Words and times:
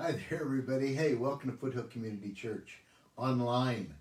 Hi 0.00 0.12
there, 0.12 0.40
everybody. 0.40 0.94
Hey, 0.94 1.12
welcome 1.12 1.50
to 1.50 1.56
Foothill 1.58 1.82
Community 1.82 2.32
Church 2.32 2.78
online. 3.18 3.92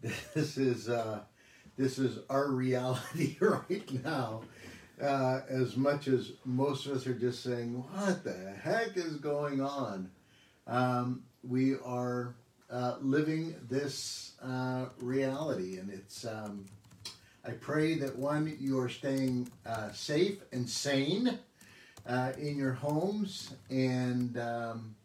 This 0.00 0.56
is 0.56 0.88
uh, 0.88 1.22
this 1.76 1.98
is 1.98 2.20
our 2.30 2.46
reality 2.48 3.36
right 3.40 4.04
now. 4.04 4.42
Uh, 5.02 5.40
as 5.48 5.76
much 5.76 6.06
as 6.06 6.30
most 6.44 6.86
of 6.86 6.92
us 6.92 7.08
are 7.08 7.14
just 7.14 7.42
saying, 7.42 7.72
"What 7.72 8.22
the 8.22 8.52
heck 8.62 8.96
is 8.96 9.16
going 9.16 9.60
on?" 9.60 10.12
Um, 10.68 11.24
we 11.42 11.74
are 11.74 12.36
uh, 12.70 12.98
living 13.00 13.56
this 13.68 14.34
uh, 14.40 14.86
reality, 15.00 15.78
and 15.78 15.90
it's. 15.90 16.24
Um, 16.24 16.66
I 17.44 17.50
pray 17.50 17.96
that 17.98 18.16
one, 18.16 18.56
you 18.60 18.78
are 18.78 18.88
staying 18.88 19.50
uh, 19.66 19.90
safe 19.90 20.38
and 20.52 20.68
sane 20.68 21.36
uh, 22.06 22.32
in 22.38 22.56
your 22.56 22.72
homes, 22.74 23.54
and 23.70 24.38
um, 24.38 24.95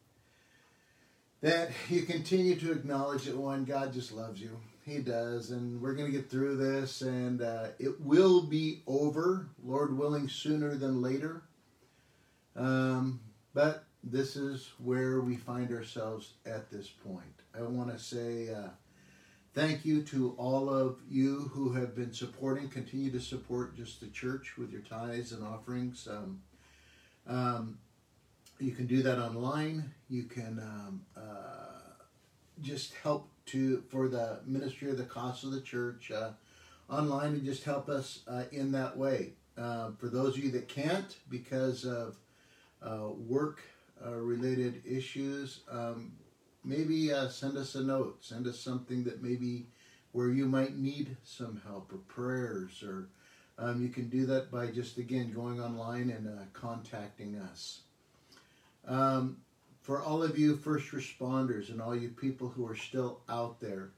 that 1.41 1.71
you 1.89 2.03
continue 2.03 2.55
to 2.55 2.71
acknowledge 2.71 3.25
that 3.25 3.37
one, 3.37 3.65
God 3.65 3.93
just 3.93 4.11
loves 4.11 4.39
you. 4.39 4.59
He 4.85 4.99
does, 4.99 5.51
and 5.51 5.81
we're 5.81 5.93
going 5.93 6.11
to 6.11 6.17
get 6.17 6.29
through 6.29 6.57
this, 6.57 7.01
and 7.01 7.41
uh, 7.41 7.67
it 7.79 8.01
will 8.01 8.41
be 8.41 8.81
over, 8.87 9.49
Lord 9.63 9.95
willing, 9.97 10.27
sooner 10.27 10.75
than 10.75 11.01
later. 11.01 11.43
Um, 12.55 13.19
but 13.53 13.85
this 14.03 14.35
is 14.35 14.71
where 14.79 15.21
we 15.21 15.35
find 15.35 15.71
ourselves 15.71 16.33
at 16.45 16.71
this 16.71 16.87
point. 16.89 17.43
I 17.55 17.61
want 17.61 17.91
to 17.91 17.99
say 17.99 18.49
uh, 18.53 18.69
thank 19.53 19.85
you 19.85 20.01
to 20.03 20.33
all 20.37 20.69
of 20.69 20.99
you 21.07 21.51
who 21.53 21.73
have 21.73 21.95
been 21.95 22.13
supporting, 22.13 22.67
continue 22.69 23.11
to 23.11 23.19
support 23.19 23.75
just 23.75 23.99
the 23.99 24.07
church 24.07 24.57
with 24.57 24.71
your 24.71 24.81
tithes 24.81 25.31
and 25.31 25.43
offerings. 25.43 26.07
Um, 26.09 26.41
um, 27.27 27.77
you 28.61 28.71
can 28.71 28.85
do 28.85 29.01
that 29.01 29.17
online. 29.17 29.91
You 30.07 30.23
can 30.23 30.59
um, 30.59 31.01
uh, 31.17 31.93
just 32.61 32.93
help 32.93 33.29
to 33.47 33.83
for 33.89 34.07
the 34.07 34.39
ministry 34.45 34.91
of 34.91 34.97
the 34.97 35.03
cost 35.03 35.43
of 35.43 35.51
the 35.51 35.61
church 35.61 36.11
uh, 36.11 36.31
online 36.89 37.33
and 37.33 37.43
just 37.43 37.63
help 37.63 37.89
us 37.89 38.19
uh, 38.27 38.43
in 38.51 38.71
that 38.73 38.95
way. 38.95 39.33
Uh, 39.57 39.91
for 39.97 40.09
those 40.09 40.37
of 40.37 40.43
you 40.43 40.51
that 40.51 40.67
can't 40.67 41.17
because 41.29 41.85
of 41.85 42.15
uh, 42.83 43.09
work 43.27 43.61
uh, 44.05 44.13
related 44.13 44.81
issues, 44.85 45.61
um, 45.69 46.13
maybe 46.63 47.11
send 47.29 47.57
us 47.57 47.75
a 47.75 47.81
note. 47.81 48.17
Send 48.21 48.47
us 48.47 48.59
something 48.59 49.03
that 49.05 49.23
maybe 49.23 49.67
where 50.11 50.29
you 50.29 50.45
might 50.45 50.77
need 50.77 51.17
some 51.23 51.61
help 51.65 51.91
or 51.91 51.97
prayers 51.97 52.83
or 52.83 53.09
um, 53.57 53.81
you 53.81 53.89
can 53.89 54.09
do 54.09 54.25
that 54.25 54.51
by 54.51 54.67
just 54.67 54.97
again 54.97 55.31
going 55.31 55.61
online 55.61 56.09
and 56.09 56.53
contacting 56.53 57.37
us. 57.37 57.81
Um, 58.87 59.37
for 59.81 60.01
all 60.01 60.21
of 60.23 60.37
you 60.37 60.57
first 60.57 60.91
responders 60.91 61.69
and 61.69 61.81
all 61.81 61.95
you 61.95 62.09
people 62.09 62.49
who 62.49 62.67
are 62.67 62.75
still 62.75 63.21
out 63.29 63.59
there 63.59 63.91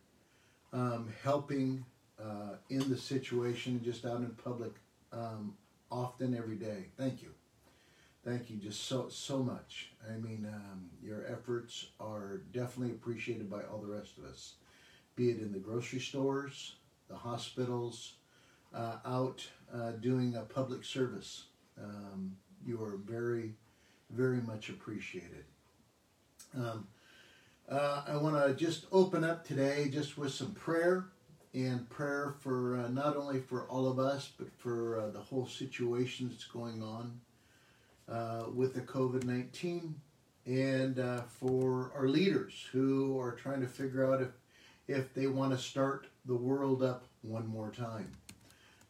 um, 0.72 1.10
helping 1.24 1.86
uh, 2.22 2.56
in 2.70 2.90
the 2.90 2.98
situation, 2.98 3.74
and 3.74 3.84
just 3.84 4.06
out 4.06 4.18
in 4.18 4.30
public, 4.44 4.74
um, 5.12 5.54
often 5.92 6.36
every 6.36 6.56
day, 6.56 6.86
thank 6.98 7.22
you. 7.22 7.30
Thank 8.26 8.50
you 8.50 8.56
just 8.56 8.86
so 8.86 9.10
so 9.10 9.40
much. 9.40 9.92
I 10.10 10.18
mean, 10.18 10.48
um, 10.52 10.90
your 11.02 11.26
efforts 11.28 11.88
are 12.00 12.42
definitely 12.54 12.96
appreciated 12.96 13.50
by 13.50 13.64
all 13.64 13.80
the 13.80 13.94
rest 13.94 14.18
of 14.18 14.24
us, 14.24 14.54
be 15.16 15.30
it 15.30 15.42
in 15.42 15.52
the 15.52 15.60
grocery 15.60 16.00
stores, 16.00 16.76
the 17.10 17.16
hospitals, 17.16 18.14
uh, 18.74 18.98
out 19.06 19.46
uh, 19.74 19.92
doing 19.92 20.36
a 20.36 20.42
public 20.42 20.86
service. 20.86 21.48
Um, 21.78 22.38
you 22.66 22.82
are 22.82 22.98
very, 23.06 23.56
very 24.10 24.42
much 24.42 24.70
appreciated. 24.70 25.46
Um, 26.56 26.88
uh, 27.70 28.04
I 28.08 28.18
want 28.18 28.36
to 28.36 28.54
just 28.54 28.86
open 28.92 29.24
up 29.24 29.48
today 29.48 29.90
just 29.90 30.18
with 30.18 30.34
some 30.34 30.52
prayer 30.52 31.06
and 31.54 31.90
prayer 31.90 32.36
for 32.40 32.78
uh, 32.78 32.90
not 32.90 33.16
only 33.16 33.40
for 33.40 33.64
all 33.70 33.88
of 33.88 34.00
us, 34.00 34.32
but 34.38 34.52
for 34.58 35.00
uh, 35.00 35.10
the 35.12 35.20
whole 35.20 35.48
situation 35.48 36.30
that's 36.30 36.46
going 36.46 36.82
on 36.82 37.20
uh, 38.10 38.46
with 38.54 38.74
the 38.74 38.82
COVID 38.82 39.24
19 39.24 39.96
and 40.46 41.00
uh, 41.00 41.22
for 41.22 41.92
our 41.96 42.08
leaders 42.08 42.68
who 42.72 43.18
are 43.20 43.32
trying 43.32 43.62
to 43.62 43.68
figure 43.68 44.12
out 44.12 44.22
if, 44.22 44.30
if 44.88 45.14
they 45.14 45.28
want 45.28 45.52
to 45.52 45.58
start 45.58 46.08
the 46.26 46.36
world 46.36 46.84
up 46.84 47.06
one 47.22 47.48
more 47.48 47.72
time. 47.72 48.12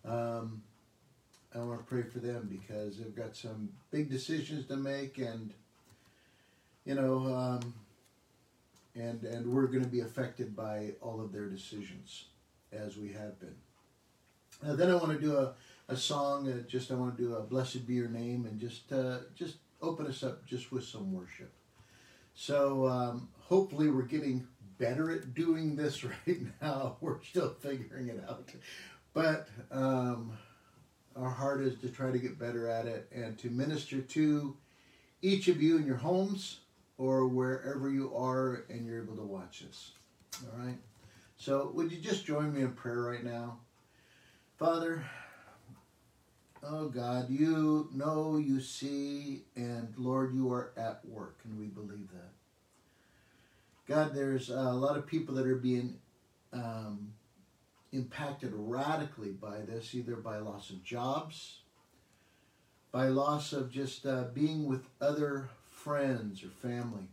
Um, 0.06 0.64
I 1.56 1.60
want 1.60 1.80
to 1.80 1.86
pray 1.86 2.04
for 2.04 2.20
them 2.20 2.48
because 2.50 2.98
they've 2.98 3.16
got 3.16 3.36
some 3.36 3.70
big 3.92 4.10
decisions 4.10 4.66
to 4.68 4.76
make 4.76 5.18
and 5.18 5.54
you 6.86 6.96
know, 6.96 7.34
um, 7.34 7.74
and 8.96 9.24
and 9.24 9.48
we're 9.48 9.68
going 9.68 9.84
to 9.84 9.90
be 9.90 10.02
affected 10.02 10.56
by 10.56 10.92
all 11.02 11.22
of 11.22 11.32
their 11.32 11.46
decisions 11.46 12.26
as 12.72 12.98
we 12.98 13.14
have 13.14 13.40
been. 13.40 13.56
Now, 14.62 14.76
then 14.76 14.92
I 14.92 14.96
want 14.96 15.12
to 15.12 15.20
do 15.20 15.38
a, 15.38 15.54
a 15.88 15.96
song. 15.96 16.50
Uh, 16.52 16.62
just 16.68 16.92
I 16.92 16.96
want 16.96 17.16
to 17.18 17.24
do 17.24 17.36
a 17.36 17.42
"Blessed 17.42 17.88
Be 17.88 17.96
Your 17.96 18.10
Name" 18.10 18.46
and 18.46 18.60
just 18.60 18.92
uh, 18.92 19.20
just 19.36 19.58
open 19.82 20.08
us 20.08 20.24
up 20.24 20.46
just 20.46 20.72
with 20.72 20.84
some 20.84 21.14
worship. 21.14 21.52
So 22.36 22.88
um, 22.88 23.30
hopefully 23.40 23.90
we're 23.90 24.04
getting 24.04 24.48
better 24.78 25.12
at 25.12 25.34
doing 25.34 25.76
this 25.76 26.04
right 26.28 26.42
now. 26.62 26.98
We're 27.00 27.22
still 27.24 27.56
figuring 27.62 28.10
it 28.10 28.24
out, 28.28 28.50
but 29.14 29.48
um, 29.72 30.38
our 31.16 31.30
heart 31.30 31.62
is 31.62 31.80
to 31.80 31.90
try 31.90 32.12
to 32.12 32.18
get 32.18 32.40
better 32.40 32.68
at 32.68 32.86
it 32.86 33.08
and 33.14 33.38
to 33.40 33.50
minister 33.50 34.02
to 34.02 34.56
each 35.22 35.48
of 35.48 35.62
you 35.62 35.78
in 35.78 35.86
your 35.86 35.98
homes 35.98 36.60
or 36.98 37.28
wherever 37.28 37.90
you 37.90 38.14
are 38.16 38.66
and 38.70 38.86
you're 38.86 39.02
able 39.02 39.16
to 39.16 39.24
watch 39.24 39.64
this. 39.66 39.92
All 40.44 40.66
right? 40.66 40.78
So, 41.38 41.72
would 41.74 41.92
you 41.92 41.98
just 42.00 42.26
join 42.26 42.54
me 42.54 42.62
in 42.62 42.74
prayer 42.74 43.02
right 43.02 43.24
now? 43.24 43.58
Father, 44.58 45.04
oh 46.64 46.88
God, 46.88 47.30
you 47.30 47.90
know, 47.94 48.38
you 48.38 48.62
see, 48.62 49.44
and 49.56 49.94
Lord, 49.98 50.34
you 50.34 50.52
are 50.54 50.72
at 50.78 51.04
work, 51.06 51.40
and 51.44 51.60
we 51.60 51.66
believe 51.66 52.10
that. 52.12 52.32
God, 53.88 54.16
there's 54.16 54.50
a 54.50 54.72
lot 54.72 54.98
of 54.98 55.06
people 55.06 55.36
that 55.36 55.46
are 55.46 55.56
being 55.56 55.96
um, 56.54 57.14
impacted 57.94 58.52
radically 58.54 59.32
by 59.32 59.62
this, 59.62 59.96
either 59.96 60.16
by 60.16 60.38
loss 60.38 60.70
of 60.70 60.84
jobs, 60.84 61.60
by 62.92 63.08
loss 63.08 63.54
of 63.54 63.72
just 63.72 64.06
uh, 64.06 64.26
being 64.34 64.66
with 64.66 64.90
other 65.00 65.50
friends 65.70 66.44
or 66.44 66.50
family. 66.50 67.08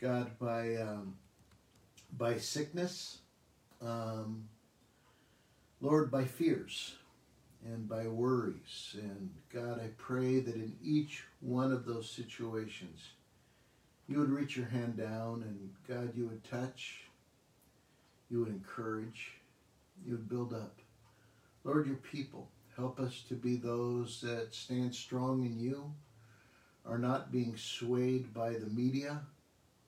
God, 0.00 0.38
by 0.38 0.76
um, 0.76 1.16
by 2.18 2.36
sickness, 2.36 3.18
um, 3.80 4.48
Lord, 5.80 6.10
by 6.10 6.24
fears 6.24 6.96
and 7.64 7.88
by 7.88 8.06
worries. 8.06 8.96
And 9.00 9.30
God, 9.52 9.80
I 9.80 9.88
pray 9.96 10.40
that 10.40 10.54
in 10.54 10.76
each 10.82 11.24
one 11.40 11.72
of 11.72 11.84
those 11.84 12.10
situations, 12.10 13.00
you 14.08 14.18
would 14.18 14.30
reach 14.30 14.56
your 14.56 14.66
hand 14.66 14.96
down 14.96 15.44
and 15.46 15.70
God, 15.88 16.12
you 16.16 16.26
would 16.26 16.42
touch, 16.44 17.04
you 18.32 18.40
would 18.40 18.48
encourage, 18.48 19.32
you 20.06 20.12
would 20.12 20.28
build 20.28 20.54
up. 20.54 20.78
Lord, 21.64 21.86
your 21.86 21.96
people, 21.96 22.48
help 22.76 22.98
us 22.98 23.22
to 23.28 23.34
be 23.34 23.56
those 23.56 24.22
that 24.22 24.54
stand 24.54 24.94
strong 24.94 25.44
in 25.44 25.60
you 25.60 25.92
are 26.86 26.98
not 26.98 27.30
being 27.30 27.54
swayed 27.56 28.32
by 28.32 28.54
the 28.54 28.70
media 28.70 29.20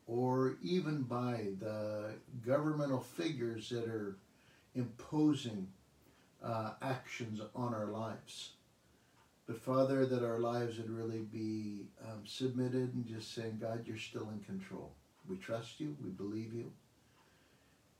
or 0.06 0.56
even 0.62 1.02
by 1.02 1.46
the 1.58 2.10
governmental 2.46 3.00
figures 3.00 3.70
that 3.70 3.88
are 3.88 4.18
imposing 4.74 5.66
uh, 6.44 6.72
actions 6.82 7.40
on 7.56 7.72
our 7.72 7.86
lives. 7.86 8.50
But 9.46 9.58
Father, 9.58 10.04
that 10.06 10.22
our 10.22 10.38
lives 10.38 10.76
would 10.76 10.90
really 10.90 11.20
be 11.20 11.86
um, 12.06 12.20
submitted 12.24 12.94
and 12.94 13.06
just 13.06 13.34
saying, 13.34 13.58
God, 13.60 13.84
you're 13.86 13.96
still 13.96 14.28
in 14.30 14.40
control. 14.40 14.92
We 15.28 15.36
trust 15.38 15.80
you, 15.80 15.96
we 16.02 16.10
believe 16.10 16.52
you. 16.52 16.70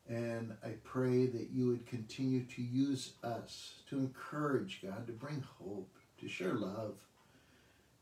And 0.09 0.55
I 0.63 0.71
pray 0.85 1.27
that 1.27 1.49
you 1.51 1.69
would 1.69 1.87
continue 1.87 2.45
to 2.45 2.63
use 2.63 3.15
us 3.23 3.75
to 3.89 3.99
encourage 3.99 4.81
God, 4.83 5.07
to 5.07 5.13
bring 5.13 5.43
hope, 5.59 5.91
to 6.21 6.29
share 6.29 6.55
love 6.55 6.97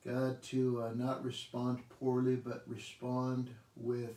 God, 0.04 0.42
to 0.42 0.82
uh, 0.82 0.90
not 0.96 1.24
respond 1.24 1.78
poorly, 2.00 2.34
but 2.34 2.64
respond 2.66 3.50
with 3.76 4.16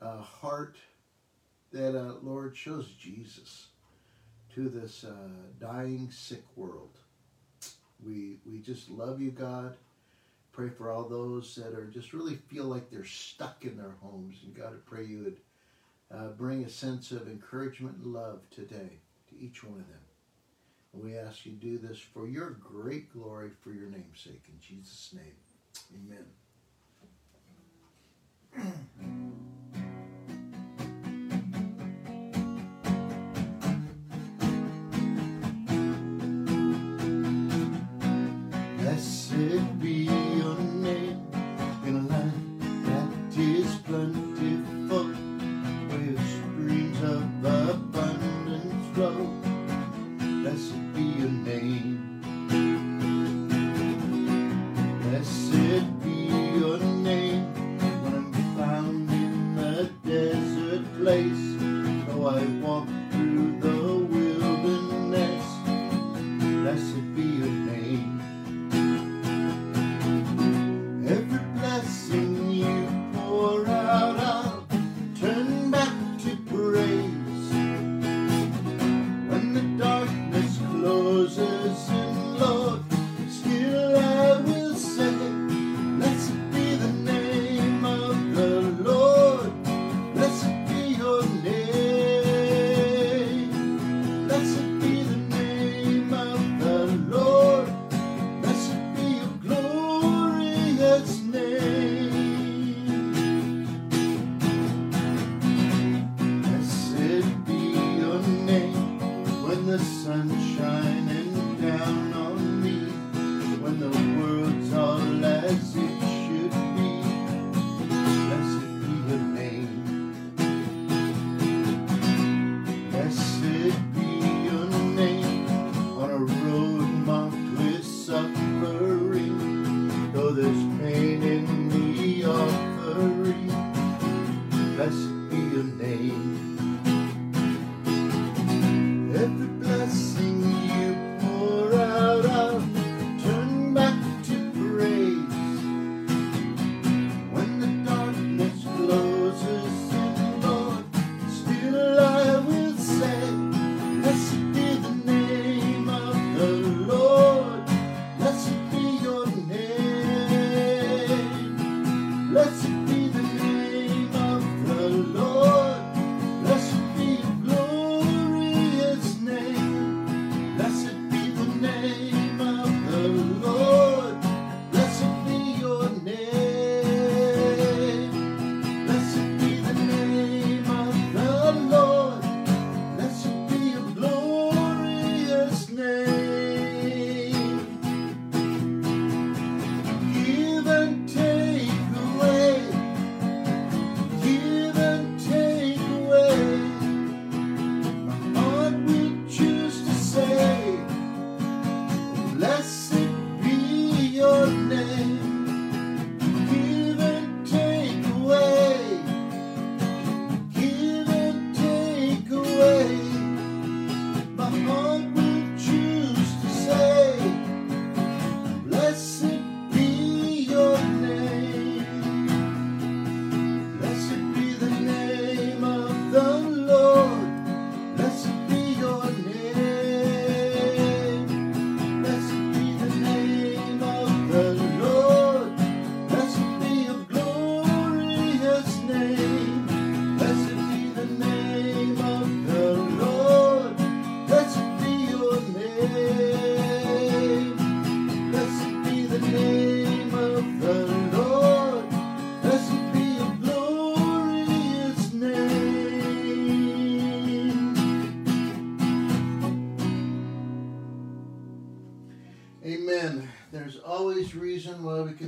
a 0.00 0.18
heart 0.18 0.76
that, 1.72 1.98
uh, 1.98 2.14
Lord, 2.22 2.56
shows 2.56 2.86
Jesus 2.98 3.68
to 4.54 4.68
this 4.68 5.04
uh, 5.04 5.28
dying, 5.60 6.08
sick 6.12 6.44
world. 6.54 6.98
We, 8.04 8.38
we 8.46 8.60
just 8.60 8.88
love 8.88 9.20
you, 9.20 9.30
God. 9.32 9.76
Pray 10.52 10.68
for 10.68 10.90
all 10.90 11.08
those 11.08 11.54
that 11.56 11.74
are 11.74 11.86
just 11.86 12.12
really 12.12 12.36
feel 12.48 12.64
like 12.64 12.90
they're 12.90 13.04
stuck 13.04 13.64
in 13.64 13.76
their 13.76 13.94
homes. 14.00 14.38
And 14.44 14.54
God, 14.54 14.72
I 14.72 14.78
pray 14.88 15.04
you 15.04 15.24
would 15.24 15.36
uh, 16.14 16.28
bring 16.28 16.64
a 16.64 16.68
sense 16.68 17.12
of 17.12 17.28
encouragement 17.28 17.96
and 17.96 18.12
love 18.12 18.40
today 18.50 18.98
to 19.28 19.38
each 19.38 19.62
one 19.62 19.80
of 19.80 19.88
them. 19.88 20.00
And 20.92 21.04
we 21.04 21.16
ask 21.16 21.46
you 21.46 21.52
to 21.52 21.58
do 21.58 21.78
this 21.78 21.98
for 21.98 22.26
your 22.26 22.50
great 22.50 23.12
glory, 23.12 23.50
for 23.62 23.70
your 23.70 23.88
name's 23.88 24.20
sake. 24.20 24.44
In 24.48 24.58
Jesus' 24.60 25.10
name, 25.14 25.36
amen. 25.94 26.26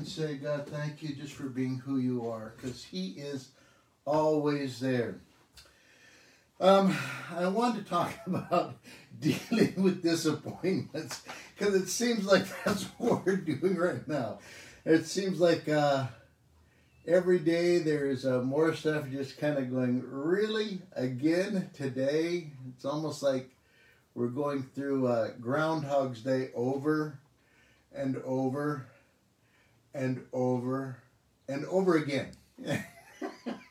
Can 0.02 0.10
say, 0.10 0.34
God, 0.34 0.66
thank 0.66 1.00
you 1.00 1.14
just 1.14 1.32
for 1.32 1.44
being 1.44 1.78
who 1.78 1.98
you 1.98 2.28
are, 2.28 2.54
because 2.56 2.82
He 2.82 3.10
is 3.10 3.50
always 4.04 4.80
there. 4.80 5.20
Um, 6.60 6.96
I 7.32 7.46
wanted 7.46 7.84
to 7.84 7.90
talk 7.90 8.12
about 8.26 8.74
dealing 9.20 9.80
with 9.80 10.02
disappointments 10.02 11.22
because 11.56 11.76
it 11.76 11.86
seems 11.86 12.24
like 12.24 12.46
that's 12.64 12.82
what 12.98 13.24
we're 13.24 13.36
doing 13.36 13.76
right 13.76 14.06
now. 14.08 14.40
It 14.84 15.06
seems 15.06 15.38
like 15.38 15.68
uh, 15.68 16.06
every 17.06 17.38
day 17.38 17.78
there's 17.78 18.26
uh, 18.26 18.40
more 18.40 18.74
stuff 18.74 19.08
just 19.08 19.38
kind 19.38 19.56
of 19.56 19.70
going, 19.70 20.02
really? 20.04 20.80
Again? 20.96 21.70
Today? 21.74 22.50
It's 22.74 22.84
almost 22.84 23.22
like 23.22 23.50
we're 24.16 24.26
going 24.26 24.64
through 24.74 25.06
uh, 25.06 25.28
Groundhog's 25.40 26.22
Day 26.22 26.50
over 26.56 27.20
and 27.94 28.16
over 28.24 28.86
and 29.94 30.24
over 30.32 30.96
and 31.48 31.64
over 31.66 31.96
again. 31.96 32.32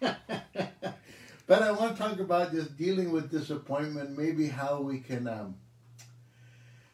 but 0.02 1.62
I 1.62 1.72
want 1.72 1.96
to 1.96 2.02
talk 2.02 2.20
about 2.20 2.52
just 2.52 2.78
dealing 2.78 3.12
with 3.12 3.32
disappointment, 3.32 4.18
maybe 4.18 4.48
how 4.48 4.82
we 4.82 5.00
can 5.00 5.28
um, 5.28 5.56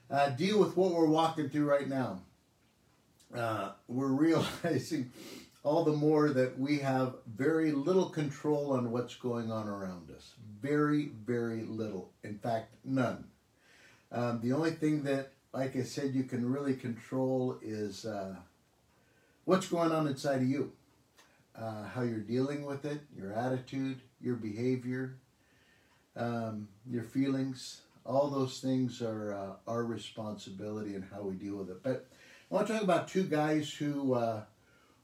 uh, 0.10 0.30
deal 0.30 0.60
with 0.60 0.78
what 0.78 0.92
we're 0.92 1.08
walking 1.08 1.50
through 1.50 1.66
right 1.66 1.88
now. 1.88 2.22
Uh, 3.36 3.72
we're 3.88 4.08
realizing 4.08 5.12
all 5.64 5.84
the 5.84 5.92
more 5.92 6.30
that 6.30 6.58
we 6.58 6.80
have 6.80 7.16
very 7.36 7.72
little 7.72 8.10
control 8.10 8.72
on 8.72 8.92
what's 8.92 9.16
going 9.16 9.52
on 9.52 9.68
around 9.68 10.10
us. 10.16 10.34
Very, 10.62 11.12
very 11.26 11.64
little. 11.64 12.12
In 12.24 12.38
fact, 12.38 12.74
none. 12.86 13.26
Um, 14.12 14.40
the 14.42 14.54
only 14.54 14.72
thing 14.72 15.04
that, 15.04 15.34
like 15.54 15.76
I 15.76 15.84
said, 15.84 16.14
you 16.14 16.24
can 16.24 16.50
really 16.50 16.74
control 16.74 17.58
is 17.62 18.06
uh, 18.06 18.36
what's 19.48 19.70
going 19.70 19.94
on 19.94 20.08
inside 20.08 20.42
of 20.42 20.50
you, 20.50 20.74
uh, 21.58 21.86
how 21.86 22.02
you're 22.02 22.20
dealing 22.20 22.66
with 22.66 22.84
it, 22.84 23.00
your 23.16 23.32
attitude, 23.32 24.02
your 24.20 24.36
behavior, 24.36 25.16
um, 26.18 26.68
your 26.86 27.04
feelings. 27.04 27.80
All 28.06 28.28
those 28.28 28.60
things 28.60 29.02
are 29.02 29.34
uh, 29.34 29.72
our 29.72 29.86
responsibility 29.86 30.96
and 30.96 31.06
how 31.14 31.22
we 31.22 31.36
deal 31.36 31.56
with 31.56 31.70
it. 31.70 31.82
But 31.82 32.08
I 32.52 32.56
want 32.56 32.68
to 32.68 32.74
talk 32.74 32.84
about 32.84 33.08
two 33.08 33.24
guys 33.24 33.72
who 33.72 34.16
uh, 34.16 34.42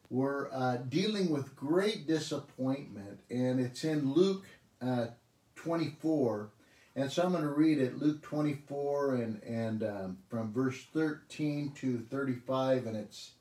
were 0.10 0.50
uh, 0.52 0.76
dealing 0.90 1.30
with 1.30 1.56
great 1.56 2.06
disappointment, 2.06 3.22
and 3.30 3.62
it's 3.62 3.86
in 3.86 4.14
Luke 4.14 4.44
uh, 4.82 5.08
24. 5.56 6.50
And 6.98 7.10
so 7.10 7.24
I'm 7.24 7.32
going 7.32 7.44
to 7.44 7.50
read 7.50 7.80
it, 7.80 7.98
Luke 7.98 8.22
24, 8.22 9.16
and 9.16 9.42
and 9.44 9.84
um, 9.84 10.18
from 10.28 10.52
verse 10.52 10.84
13 10.94 11.72
to 11.78 12.00
35, 12.12 12.88
and 12.88 12.98
it's 12.98 13.32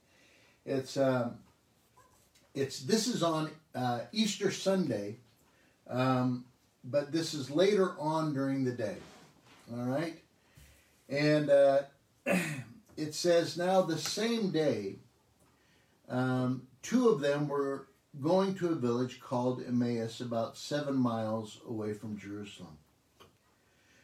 it's 0.65 0.97
um, 0.97 1.39
it's 2.55 2.81
this 2.81 3.07
is 3.07 3.23
on 3.23 3.51
uh, 3.75 4.01
Easter 4.13 4.51
Sunday, 4.51 5.17
um, 5.89 6.45
but 6.85 7.13
this 7.13 7.35
is 7.35 7.51
later 7.51 7.95
on 7.99 8.33
during 8.33 8.65
the 8.65 8.73
day. 8.73 8.97
All 9.73 9.85
right, 9.85 10.19
and 11.09 11.51
uh, 11.51 11.83
it 12.97 13.15
says 13.15 13.57
now 13.57 13.83
the 13.83 13.99
same 13.99 14.51
day, 14.51 14.97
um, 16.09 16.67
two 16.83 17.09
of 17.09 17.21
them 17.21 17.49
were 17.49 17.89
going 18.21 18.55
to 18.57 18.69
a 18.69 18.75
village 18.75 19.21
called 19.21 19.65
Emmaus, 19.67 20.21
about 20.21 20.57
seven 20.57 20.95
miles 20.95 21.61
away 21.67 21.95
from 21.95 22.19
Jerusalem. 22.19 22.77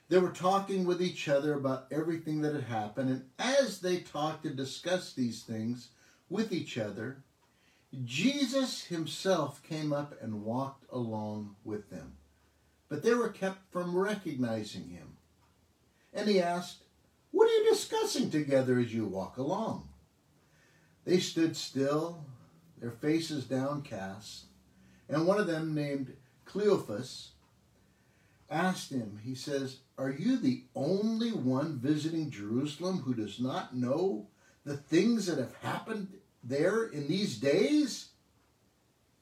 They 0.08 0.18
were 0.18 0.30
talking 0.30 0.86
with 0.86 1.02
each 1.02 1.28
other 1.28 1.52
about 1.52 1.86
everything 1.90 2.40
that 2.40 2.54
had 2.54 2.64
happened, 2.64 3.10
and 3.10 3.24
as 3.38 3.80
they 3.80 3.98
talked 3.98 4.46
and 4.46 4.56
discussed 4.56 5.14
these 5.14 5.42
things 5.42 5.90
with 6.28 6.52
each 6.52 6.76
other, 6.78 7.22
Jesus 8.04 8.84
himself 8.84 9.62
came 9.62 9.92
up 9.92 10.14
and 10.20 10.44
walked 10.44 10.84
along 10.92 11.56
with 11.64 11.90
them. 11.90 12.14
But 12.88 13.02
they 13.02 13.14
were 13.14 13.28
kept 13.28 13.70
from 13.72 13.96
recognizing 13.96 14.88
him. 14.88 15.16
And 16.12 16.28
he 16.28 16.40
asked, 16.40 16.84
What 17.30 17.48
are 17.48 17.52
you 17.52 17.70
discussing 17.70 18.30
together 18.30 18.78
as 18.78 18.92
you 18.92 19.06
walk 19.06 19.36
along? 19.36 19.88
They 21.04 21.18
stood 21.18 21.56
still, 21.56 22.24
their 22.78 22.90
faces 22.90 23.44
downcast, 23.44 24.44
and 25.08 25.26
one 25.26 25.38
of 25.38 25.46
them, 25.46 25.74
named 25.74 26.14
Cleophas, 26.44 27.30
asked 28.50 28.90
him, 28.90 29.20
he 29.22 29.34
says, 29.34 29.78
Are 29.96 30.10
you 30.10 30.38
the 30.38 30.64
only 30.74 31.32
one 31.32 31.78
visiting 31.78 32.30
Jerusalem 32.30 32.98
who 32.98 33.14
does 33.14 33.40
not 33.40 33.74
know 33.74 34.26
the 34.68 34.76
things 34.76 35.26
that 35.26 35.38
have 35.38 35.54
happened 35.62 36.08
there 36.44 36.84
in 36.84 37.08
these 37.08 37.36
days? 37.38 38.08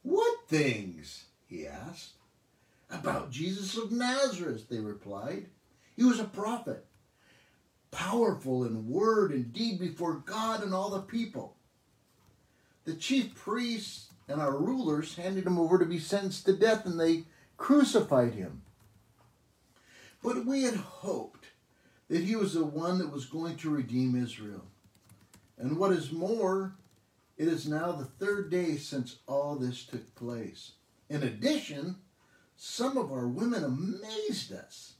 What 0.02 0.48
things? 0.48 1.24
he 1.46 1.66
asked. 1.66 2.12
About 2.90 3.30
Jesus 3.30 3.76
of 3.76 3.90
Nazareth, 3.90 4.68
they 4.68 4.78
replied. 4.78 5.46
He 5.96 6.04
was 6.04 6.20
a 6.20 6.24
prophet, 6.24 6.84
powerful 7.90 8.64
in 8.64 8.88
word 8.88 9.32
and 9.32 9.52
deed 9.52 9.78
before 9.80 10.14
God 10.14 10.62
and 10.62 10.72
all 10.74 10.90
the 10.90 11.00
people. 11.00 11.56
the 12.84 12.94
chief 12.94 13.34
priests 13.34 14.10
and 14.28 14.40
our 14.40 14.56
rulers 14.56 15.16
handed 15.16 15.44
him 15.46 15.58
over 15.58 15.78
to 15.78 15.84
be 15.84 15.98
sentenced 15.98 16.46
to 16.46 16.52
death 16.52 16.86
and 16.86 16.98
they 16.98 17.24
crucified 17.56 18.34
him. 18.34 18.62
But 20.22 20.46
we 20.46 20.62
had 20.62 20.76
hoped 20.76 21.46
that 22.08 22.22
he 22.22 22.36
was 22.36 22.54
the 22.54 22.64
one 22.64 22.98
that 22.98 23.12
was 23.12 23.26
going 23.26 23.56
to 23.56 23.70
redeem 23.70 24.20
Israel. 24.20 24.64
And 25.58 25.78
what 25.78 25.92
is 25.92 26.12
more, 26.12 26.76
it 27.36 27.48
is 27.48 27.66
now 27.66 27.92
the 27.92 28.04
third 28.04 28.50
day 28.50 28.76
since 28.76 29.16
all 29.26 29.56
this 29.56 29.84
took 29.84 30.14
place. 30.14 30.72
In 31.08 31.22
addition, 31.22 31.96
some 32.56 32.96
of 32.96 33.12
our 33.12 33.28
women 33.28 33.64
amazed 33.64 34.52
us. 34.52 34.94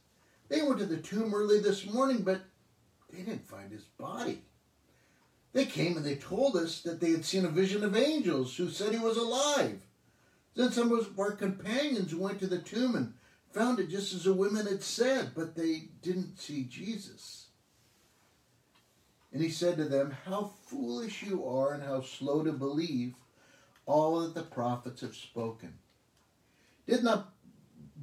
They 0.49 0.61
went 0.61 0.79
to 0.79 0.85
the 0.85 0.97
tomb 0.97 1.33
early 1.33 1.59
this 1.59 1.85
morning, 1.85 2.21
but 2.21 2.41
they 3.11 3.19
didn't 3.19 3.47
find 3.47 3.71
his 3.71 3.83
body. 3.83 4.41
They 5.53 5.65
came 5.65 5.97
and 5.97 6.05
they 6.05 6.15
told 6.15 6.55
us 6.55 6.81
that 6.81 6.99
they 6.99 7.11
had 7.11 7.25
seen 7.25 7.45
a 7.45 7.49
vision 7.49 7.83
of 7.83 7.95
angels 7.95 8.55
who 8.55 8.69
said 8.69 8.93
he 8.93 8.99
was 8.99 9.17
alive. 9.17 9.81
Then 10.55 10.71
some 10.71 10.91
of 10.91 11.19
our 11.19 11.31
companions 11.31 12.13
went 12.15 12.39
to 12.39 12.47
the 12.47 12.59
tomb 12.59 12.95
and 12.95 13.13
found 13.51 13.79
it 13.79 13.89
just 13.89 14.13
as 14.13 14.23
the 14.23 14.33
women 14.33 14.67
had 14.67 14.83
said, 14.83 15.31
but 15.35 15.55
they 15.55 15.89
didn't 16.01 16.39
see 16.39 16.63
Jesus. 16.63 17.46
And 19.37 19.45
he 19.45 19.51
said 19.51 19.77
to 19.77 19.85
them, 19.85 20.17
How 20.25 20.49
foolish 20.65 21.21
you 21.21 21.45
are, 21.45 21.75
and 21.75 21.83
how 21.83 22.01
slow 22.01 22.43
to 22.43 22.51
believe 22.51 23.13
all 23.85 24.21
that 24.21 24.33
the 24.33 24.41
prophets 24.41 25.01
have 25.01 25.13
spoken. 25.13 25.77
Did 26.87 27.03
not, 27.03 27.35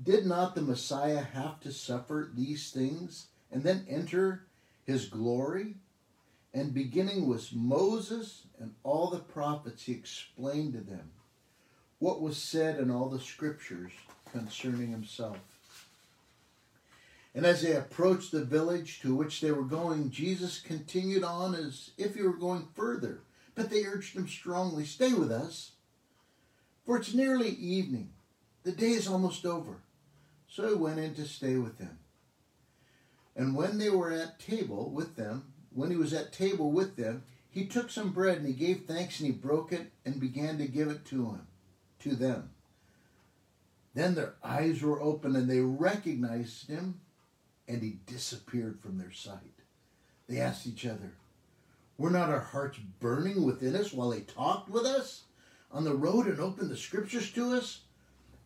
did 0.00 0.26
not 0.26 0.54
the 0.54 0.62
Messiah 0.62 1.24
have 1.24 1.58
to 1.62 1.72
suffer 1.72 2.30
these 2.32 2.70
things 2.70 3.26
and 3.50 3.64
then 3.64 3.84
enter 3.88 4.46
his 4.84 5.06
glory? 5.06 5.74
And 6.52 6.72
beginning 6.72 7.26
with 7.26 7.52
Moses 7.52 8.46
and 8.60 8.76
all 8.84 9.10
the 9.10 9.18
prophets, 9.18 9.82
he 9.82 9.92
explained 9.92 10.74
to 10.74 10.82
them 10.82 11.10
what 11.98 12.22
was 12.22 12.36
said 12.36 12.78
in 12.78 12.92
all 12.92 13.08
the 13.08 13.18
scriptures 13.18 13.90
concerning 14.30 14.92
himself. 14.92 15.53
And 17.34 17.44
as 17.44 17.62
they 17.62 17.74
approached 17.74 18.30
the 18.30 18.44
village 18.44 19.00
to 19.00 19.14
which 19.14 19.40
they 19.40 19.50
were 19.50 19.64
going, 19.64 20.10
Jesus 20.10 20.60
continued 20.60 21.24
on 21.24 21.54
as 21.54 21.90
if 21.98 22.14
he 22.14 22.22
were 22.22 22.36
going 22.36 22.68
further. 22.74 23.22
But 23.54 23.70
they 23.70 23.84
urged 23.84 24.16
him 24.16 24.28
strongly, 24.28 24.84
Stay 24.84 25.12
with 25.14 25.32
us, 25.32 25.72
for 26.86 26.96
it's 26.96 27.14
nearly 27.14 27.48
evening. 27.48 28.10
The 28.62 28.72
day 28.72 28.90
is 28.90 29.08
almost 29.08 29.44
over. 29.44 29.78
So 30.48 30.68
he 30.68 30.74
went 30.74 31.00
in 31.00 31.14
to 31.14 31.24
stay 31.24 31.56
with 31.56 31.78
them. 31.78 31.98
And 33.34 33.56
when 33.56 33.78
they 33.78 33.90
were 33.90 34.12
at 34.12 34.38
table 34.38 34.90
with 34.90 35.16
them, 35.16 35.52
when 35.72 35.90
he 35.90 35.96
was 35.96 36.12
at 36.12 36.32
table 36.32 36.70
with 36.70 36.96
them, 36.96 37.24
he 37.50 37.66
took 37.66 37.90
some 37.90 38.10
bread 38.10 38.38
and 38.38 38.46
he 38.46 38.52
gave 38.52 38.82
thanks 38.82 39.18
and 39.18 39.26
he 39.26 39.32
broke 39.32 39.72
it 39.72 39.90
and 40.04 40.20
began 40.20 40.58
to 40.58 40.66
give 40.66 40.88
it 40.88 41.04
to 41.06 41.26
him, 41.26 41.46
to 42.00 42.14
them. 42.14 42.50
Then 43.94 44.14
their 44.14 44.34
eyes 44.42 44.82
were 44.82 45.02
opened 45.02 45.36
and 45.36 45.50
they 45.50 45.60
recognized 45.60 46.68
him 46.68 47.00
and 47.68 47.82
he 47.82 47.98
disappeared 48.06 48.78
from 48.80 48.98
their 48.98 49.12
sight. 49.12 49.60
They 50.28 50.40
asked 50.40 50.66
each 50.66 50.86
other, 50.86 51.12
Were 51.98 52.10
not 52.10 52.30
our 52.30 52.40
hearts 52.40 52.78
burning 53.00 53.44
within 53.44 53.76
us 53.76 53.92
while 53.92 54.10
he 54.10 54.20
talked 54.20 54.68
with 54.68 54.84
us 54.84 55.24
on 55.70 55.84
the 55.84 55.94
road 55.94 56.26
and 56.26 56.40
opened 56.40 56.70
the 56.70 56.76
scriptures 56.76 57.30
to 57.32 57.52
us? 57.54 57.80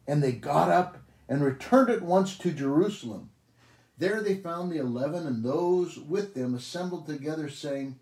And 0.06 0.22
they 0.22 0.32
got 0.32 0.70
up 0.70 0.98
and 1.28 1.42
returned 1.42 1.90
at 1.90 2.02
once 2.02 2.36
to 2.38 2.52
Jerusalem. 2.52 3.30
There 3.98 4.22
they 4.22 4.36
found 4.36 4.70
the 4.70 4.78
eleven 4.78 5.26
and 5.26 5.44
those 5.44 5.98
with 5.98 6.34
them 6.34 6.54
assembled 6.54 7.06
together, 7.06 7.48
saying, 7.48 7.98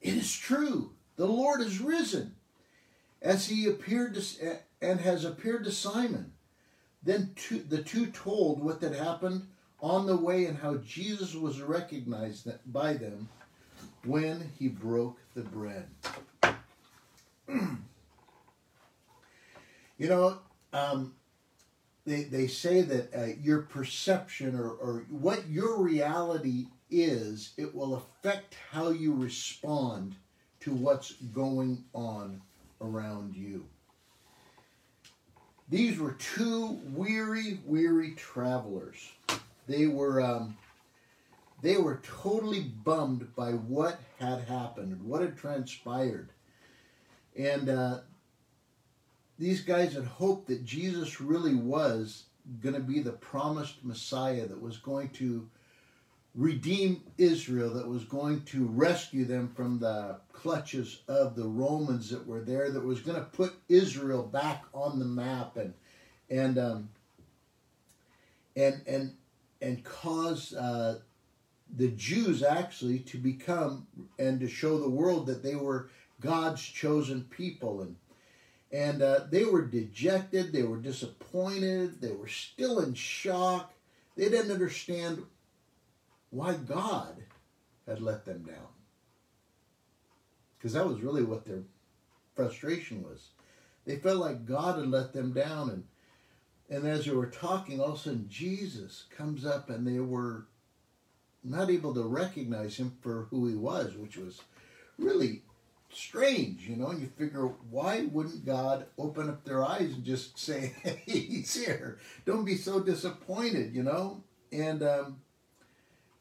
It 0.00 0.14
is 0.14 0.34
true, 0.34 0.92
the 1.16 1.26
Lord 1.26 1.60
is 1.60 1.80
risen, 1.80 2.34
as 3.20 3.48
he 3.48 3.66
appeared 3.66 4.14
to, 4.14 4.58
and 4.80 5.00
has 5.00 5.24
appeared 5.24 5.64
to 5.64 5.72
Simon. 5.72 6.32
Then 7.02 7.32
two, 7.36 7.60
the 7.60 7.82
two 7.82 8.06
told 8.06 8.62
what 8.62 8.82
had 8.82 8.94
happened 8.94 9.46
on 9.80 10.06
the 10.06 10.16
way 10.16 10.46
and 10.46 10.58
how 10.58 10.76
Jesus 10.76 11.34
was 11.34 11.60
recognized 11.60 12.48
by 12.72 12.94
them 12.94 13.28
when 14.04 14.50
he 14.58 14.68
broke 14.68 15.18
the 15.34 15.42
bread. 15.42 15.86
you 17.48 17.78
know, 20.08 20.38
um, 20.72 21.14
they, 22.06 22.22
they 22.22 22.46
say 22.46 22.82
that 22.82 23.14
uh, 23.14 23.26
your 23.42 23.62
perception 23.62 24.54
or, 24.56 24.70
or 24.70 25.04
what 25.10 25.48
your 25.48 25.82
reality 25.82 26.66
is, 26.90 27.52
it 27.56 27.74
will 27.74 27.96
affect 27.96 28.56
how 28.70 28.90
you 28.90 29.12
respond 29.12 30.14
to 30.60 30.72
what's 30.72 31.12
going 31.12 31.84
on 31.92 32.40
around 32.80 33.34
you. 33.34 33.66
These 35.68 35.98
were 35.98 36.12
two 36.12 36.78
weary, 36.94 37.58
weary 37.64 38.12
travelers. 38.12 39.10
They 39.66 39.86
were 39.86 40.20
um, 40.20 40.56
they 41.62 41.76
were 41.76 42.00
totally 42.22 42.60
bummed 42.60 43.34
by 43.34 43.52
what 43.52 44.00
had 44.18 44.42
happened, 44.42 45.02
what 45.02 45.22
had 45.22 45.36
transpired, 45.36 46.30
and 47.36 47.68
uh, 47.68 47.98
these 49.38 49.60
guys 49.60 49.94
had 49.94 50.04
hoped 50.04 50.48
that 50.48 50.64
Jesus 50.64 51.20
really 51.20 51.54
was 51.54 52.24
going 52.60 52.74
to 52.74 52.80
be 52.80 53.00
the 53.00 53.12
promised 53.12 53.84
Messiah 53.84 54.46
that 54.46 54.60
was 54.60 54.78
going 54.78 55.08
to 55.10 55.48
redeem 56.34 57.02
Israel, 57.16 57.72
that 57.74 57.88
was 57.88 58.04
going 58.04 58.42
to 58.42 58.66
rescue 58.66 59.24
them 59.24 59.48
from 59.48 59.78
the 59.78 60.16
clutches 60.32 61.00
of 61.08 61.34
the 61.34 61.48
Romans 61.48 62.10
that 62.10 62.26
were 62.26 62.42
there, 62.42 62.70
that 62.70 62.84
was 62.84 63.00
going 63.00 63.18
to 63.18 63.24
put 63.24 63.54
Israel 63.68 64.22
back 64.22 64.64
on 64.72 64.98
the 64.98 65.04
map 65.04 65.56
and 65.56 65.74
and 66.28 66.58
um, 66.58 66.88
and 68.54 68.82
and 68.86 69.12
and 69.60 69.82
cause 69.84 70.54
uh, 70.54 70.98
the 71.76 71.88
Jews 71.88 72.42
actually 72.42 73.00
to 73.00 73.18
become 73.18 73.86
and 74.18 74.40
to 74.40 74.48
show 74.48 74.78
the 74.78 74.88
world 74.88 75.26
that 75.26 75.42
they 75.42 75.56
were 75.56 75.88
God's 76.20 76.62
chosen 76.62 77.24
people 77.24 77.82
and 77.82 77.96
and 78.72 79.00
uh, 79.00 79.20
they 79.30 79.44
were 79.44 79.64
dejected, 79.64 80.52
they 80.52 80.64
were 80.64 80.76
disappointed, 80.76 82.00
they 82.00 82.10
were 82.10 82.28
still 82.28 82.80
in 82.80 82.94
shock. 82.94 83.72
They 84.16 84.28
didn't 84.28 84.50
understand 84.50 85.22
why 86.30 86.54
God 86.54 87.16
had 87.86 88.02
let 88.02 88.24
them 88.24 88.42
down. 88.42 88.66
Because 90.58 90.72
that 90.72 90.86
was 90.86 91.00
really 91.00 91.22
what 91.22 91.44
their 91.44 91.62
frustration 92.34 93.04
was. 93.04 93.28
They 93.84 93.96
felt 93.96 94.18
like 94.18 94.46
God 94.46 94.78
had 94.78 94.88
let 94.88 95.12
them 95.12 95.32
down. 95.32 95.70
And, 95.70 95.84
and 96.68 96.86
as 96.86 97.04
they 97.04 97.12
were 97.12 97.26
talking, 97.26 97.80
all 97.80 97.92
of 97.92 97.94
a 97.94 97.98
sudden 97.98 98.26
Jesus 98.28 99.04
comes 99.16 99.46
up 99.46 99.70
and 99.70 99.86
they 99.86 100.00
were 100.00 100.46
not 101.44 101.70
able 101.70 101.94
to 101.94 102.02
recognize 102.02 102.76
him 102.76 102.96
for 103.00 103.28
who 103.30 103.46
he 103.46 103.54
was, 103.54 103.94
which 103.94 104.16
was 104.16 104.40
really 104.98 105.42
strange, 105.92 106.68
you 106.68 106.76
know, 106.76 106.88
and 106.88 107.00
you 107.00 107.06
figure, 107.16 107.46
why 107.70 108.08
wouldn't 108.10 108.44
God 108.44 108.86
open 108.98 109.28
up 109.28 109.44
their 109.44 109.64
eyes 109.64 109.92
and 109.92 110.04
just 110.04 110.38
say, 110.38 110.74
hey, 110.82 111.00
he's 111.06 111.54
here? 111.54 111.98
Don't 112.24 112.44
be 112.44 112.56
so 112.56 112.80
disappointed, 112.80 113.74
you 113.74 113.84
know? 113.84 114.24
And, 114.50 114.82
um, 114.82 115.20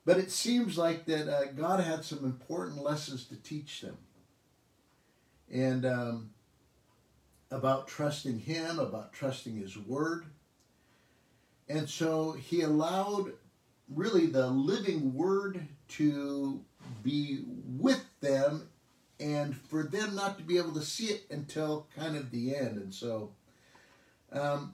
but 0.05 0.17
it 0.17 0.31
seems 0.31 0.77
like 0.77 1.05
that 1.05 1.27
uh, 1.27 1.45
God 1.53 1.79
had 1.79 2.05
some 2.05 2.23
important 2.23 2.83
lessons 2.83 3.25
to 3.25 3.35
teach 3.35 3.81
them. 3.81 3.97
And 5.51 5.85
um, 5.85 6.29
about 7.51 7.87
trusting 7.87 8.39
Him, 8.39 8.79
about 8.79 9.13
trusting 9.13 9.55
His 9.55 9.77
Word. 9.77 10.25
And 11.67 11.89
so 11.89 12.33
He 12.33 12.61
allowed 12.61 13.33
really 13.89 14.25
the 14.27 14.47
living 14.47 15.13
Word 15.13 15.67
to 15.89 16.63
be 17.03 17.43
with 17.65 18.03
them 18.21 18.69
and 19.19 19.55
for 19.55 19.83
them 19.83 20.15
not 20.15 20.37
to 20.37 20.43
be 20.43 20.57
able 20.57 20.73
to 20.73 20.81
see 20.81 21.05
it 21.05 21.25
until 21.29 21.87
kind 21.95 22.15
of 22.15 22.31
the 22.31 22.55
end. 22.55 22.77
And 22.77 22.93
so 22.93 23.31
um, 24.31 24.73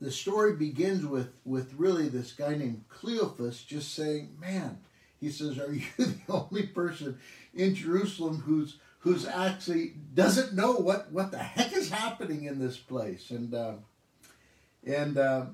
the 0.00 0.10
story 0.10 0.56
begins 0.56 1.06
with, 1.06 1.32
with 1.44 1.74
really 1.74 2.08
this 2.08 2.32
guy 2.32 2.54
named 2.54 2.84
Cleophas 2.88 3.62
just 3.62 3.94
saying, 3.94 4.36
Man, 4.40 4.78
he 5.20 5.30
says, 5.30 5.58
Are 5.58 5.72
you 5.72 5.84
the 5.96 6.16
only 6.28 6.66
person 6.66 7.18
in 7.54 7.74
Jerusalem 7.74 8.42
who's 8.44 8.78
who's 9.00 9.26
actually 9.26 9.94
doesn't 10.14 10.54
know 10.54 10.72
what, 10.72 11.12
what 11.12 11.30
the 11.30 11.38
heck 11.38 11.72
is 11.72 11.88
happening 11.88 12.44
in 12.44 12.58
this 12.58 12.76
place? 12.76 13.30
And 13.30 13.54
uh, 13.54 13.74
and 14.88 15.18
uh, 15.18 15.46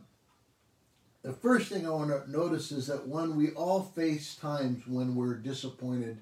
the 1.22 1.32
first 1.32 1.68
thing 1.68 1.86
I 1.86 1.90
want 1.90 2.10
to 2.10 2.30
notice 2.30 2.70
is 2.70 2.86
that 2.86 3.08
one, 3.08 3.36
we 3.36 3.50
all 3.50 3.82
face 3.82 4.36
times 4.36 4.86
when 4.86 5.16
we're 5.16 5.34
disappointed 5.34 6.18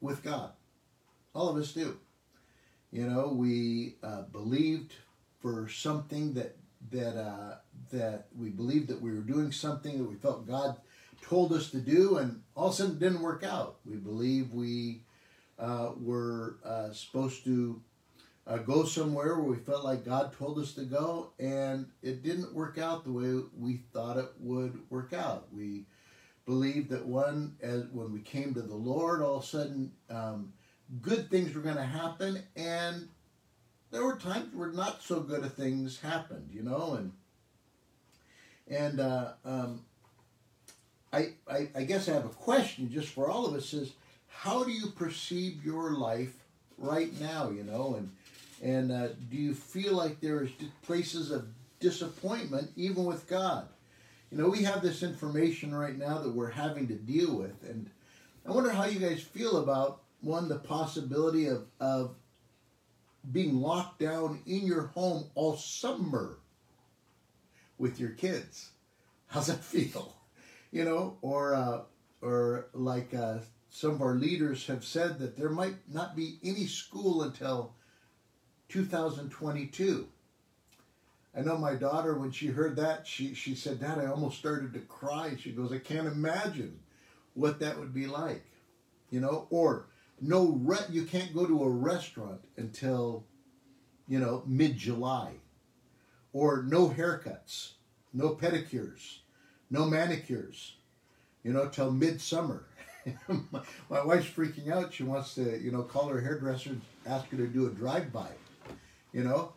with 0.00 0.22
God. 0.22 0.50
All 1.34 1.48
of 1.48 1.56
us 1.56 1.72
do. 1.72 1.96
You 2.90 3.08
know, 3.08 3.28
we 3.28 3.94
uh, 4.02 4.22
believed 4.22 4.92
for 5.40 5.68
something 5.68 6.34
that 6.34 6.56
that 6.90 7.16
uh, 7.16 7.54
that 7.90 8.26
we 8.38 8.50
believed 8.50 8.88
that 8.88 9.00
we 9.00 9.12
were 9.12 9.20
doing 9.20 9.50
something 9.50 9.96
that 9.96 10.04
we 10.04 10.16
felt 10.16 10.46
God 10.46 10.76
told 11.22 11.52
us 11.52 11.70
to 11.70 11.78
do, 11.78 12.18
and 12.18 12.42
all 12.54 12.66
of 12.66 12.74
a 12.74 12.76
sudden 12.76 12.96
it 12.96 13.00
didn't 13.00 13.22
work 13.22 13.44
out. 13.44 13.76
We 13.86 13.96
believe 13.96 14.52
we 14.52 15.00
uh, 15.58 15.92
were 15.98 16.56
uh, 16.64 16.92
supposed 16.92 17.44
to 17.44 17.80
uh, 18.46 18.56
go 18.58 18.84
somewhere 18.84 19.36
where 19.36 19.52
we 19.52 19.56
felt 19.56 19.84
like 19.84 20.04
God 20.04 20.32
told 20.32 20.58
us 20.58 20.72
to 20.74 20.82
go, 20.82 21.30
and 21.38 21.86
it 22.02 22.22
didn't 22.22 22.54
work 22.54 22.78
out 22.78 23.04
the 23.04 23.12
way 23.12 23.40
we 23.56 23.80
thought 23.92 24.16
it 24.16 24.30
would 24.40 24.78
work 24.90 25.12
out. 25.12 25.46
We 25.54 25.84
believed 26.44 26.90
that 26.90 27.06
one, 27.06 27.56
as 27.62 27.84
when 27.92 28.12
we 28.12 28.20
came 28.20 28.52
to 28.54 28.62
the 28.62 28.74
Lord, 28.74 29.22
all 29.22 29.36
of 29.36 29.44
a 29.44 29.46
sudden 29.46 29.92
um, 30.10 30.52
good 31.00 31.30
things 31.30 31.54
were 31.54 31.60
going 31.60 31.76
to 31.76 31.84
happen, 31.84 32.42
and 32.56 33.08
there 33.92 34.04
were 34.04 34.16
times 34.16 34.52
where 34.54 34.72
not 34.72 35.02
so 35.02 35.20
good 35.20 35.44
of 35.44 35.54
things 35.54 36.00
happened, 36.00 36.48
you 36.52 36.62
know, 36.62 36.94
and 36.94 37.12
and 38.68 39.00
uh, 39.00 39.32
um, 39.44 39.84
I, 41.12 41.34
I 41.48 41.68
I 41.76 41.84
guess 41.84 42.08
I 42.08 42.14
have 42.14 42.24
a 42.24 42.30
question 42.30 42.90
just 42.90 43.08
for 43.08 43.30
all 43.30 43.46
of 43.46 43.54
us 43.54 43.72
is 43.72 43.92
how 44.28 44.64
do 44.64 44.72
you 44.72 44.88
perceive 44.88 45.64
your 45.64 45.92
life 45.92 46.34
right 46.78 47.12
now, 47.20 47.50
you 47.50 47.62
know, 47.62 47.94
and 47.96 48.10
and 48.62 48.92
uh, 48.92 49.08
do 49.28 49.36
you 49.36 49.54
feel 49.54 49.94
like 49.94 50.20
there 50.20 50.44
is 50.44 50.50
places 50.82 51.30
of 51.32 51.46
disappointment 51.80 52.70
even 52.76 53.04
with 53.04 53.28
God? 53.28 53.68
You 54.30 54.38
know, 54.38 54.48
we 54.48 54.62
have 54.62 54.80
this 54.80 55.02
information 55.02 55.74
right 55.74 55.98
now 55.98 56.18
that 56.20 56.32
we're 56.32 56.50
having 56.50 56.86
to 56.88 56.94
deal 56.94 57.36
with, 57.36 57.62
and 57.68 57.90
I 58.46 58.52
wonder 58.52 58.70
how 58.70 58.84
you 58.84 59.00
guys 59.00 59.20
feel 59.20 59.58
about 59.58 60.02
one 60.20 60.48
the 60.48 60.58
possibility 60.58 61.48
of 61.48 61.66
of 61.80 62.14
being 63.30 63.60
locked 63.60 64.00
down 64.00 64.40
in 64.46 64.66
your 64.66 64.86
home 64.88 65.24
all 65.34 65.56
summer 65.56 66.38
with 67.78 68.00
your 68.00 68.10
kids. 68.10 68.70
How's 69.26 69.48
that 69.48 69.62
feel? 69.64 70.16
You 70.70 70.84
know, 70.84 71.18
or 71.20 71.54
uh, 71.54 71.80
or 72.22 72.68
like 72.72 73.12
uh, 73.12 73.38
some 73.70 73.90
of 73.90 74.02
our 74.02 74.14
leaders 74.14 74.66
have 74.68 74.84
said 74.84 75.18
that 75.18 75.36
there 75.36 75.50
might 75.50 75.76
not 75.92 76.16
be 76.16 76.38
any 76.42 76.66
school 76.66 77.22
until 77.22 77.74
2022. 78.72 80.08
I 81.36 81.40
know 81.40 81.56
my 81.56 81.74
daughter, 81.74 82.14
when 82.14 82.30
she 82.30 82.48
heard 82.48 82.76
that, 82.76 83.06
she, 83.06 83.34
she 83.34 83.54
said, 83.54 83.80
Dad, 83.80 83.98
I 83.98 84.06
almost 84.06 84.38
started 84.38 84.72
to 84.74 84.80
cry. 84.80 85.36
She 85.38 85.52
goes, 85.52 85.72
I 85.72 85.78
can't 85.78 86.06
imagine 86.06 86.78
what 87.34 87.60
that 87.60 87.78
would 87.78 87.94
be 87.94 88.06
like. 88.06 88.44
You 89.10 89.20
know, 89.20 89.46
or 89.50 89.86
no, 90.20 90.58
re- 90.62 90.78
you 90.90 91.04
can't 91.04 91.34
go 91.34 91.46
to 91.46 91.64
a 91.64 91.68
restaurant 91.68 92.40
until, 92.56 93.24
you 94.08 94.18
know, 94.18 94.42
mid 94.46 94.76
July. 94.76 95.32
Or 96.32 96.62
no 96.62 96.88
haircuts, 96.88 97.72
no 98.14 98.30
pedicures, 98.30 99.18
no 99.70 99.84
manicures, 99.84 100.76
you 101.42 101.52
know, 101.52 101.68
till 101.68 101.92
midsummer. 101.92 102.64
my, 103.28 103.60
my 103.90 104.04
wife's 104.04 104.30
freaking 104.30 104.70
out. 104.70 104.94
She 104.94 105.02
wants 105.02 105.34
to, 105.34 105.60
you 105.60 105.70
know, 105.70 105.82
call 105.82 106.08
her 106.08 106.22
hairdresser, 106.22 106.76
ask 107.06 107.28
her 107.28 107.36
to 107.36 107.46
do 107.46 107.66
a 107.66 107.70
drive-by 107.70 108.28
you 109.12 109.22
know? 109.24 109.52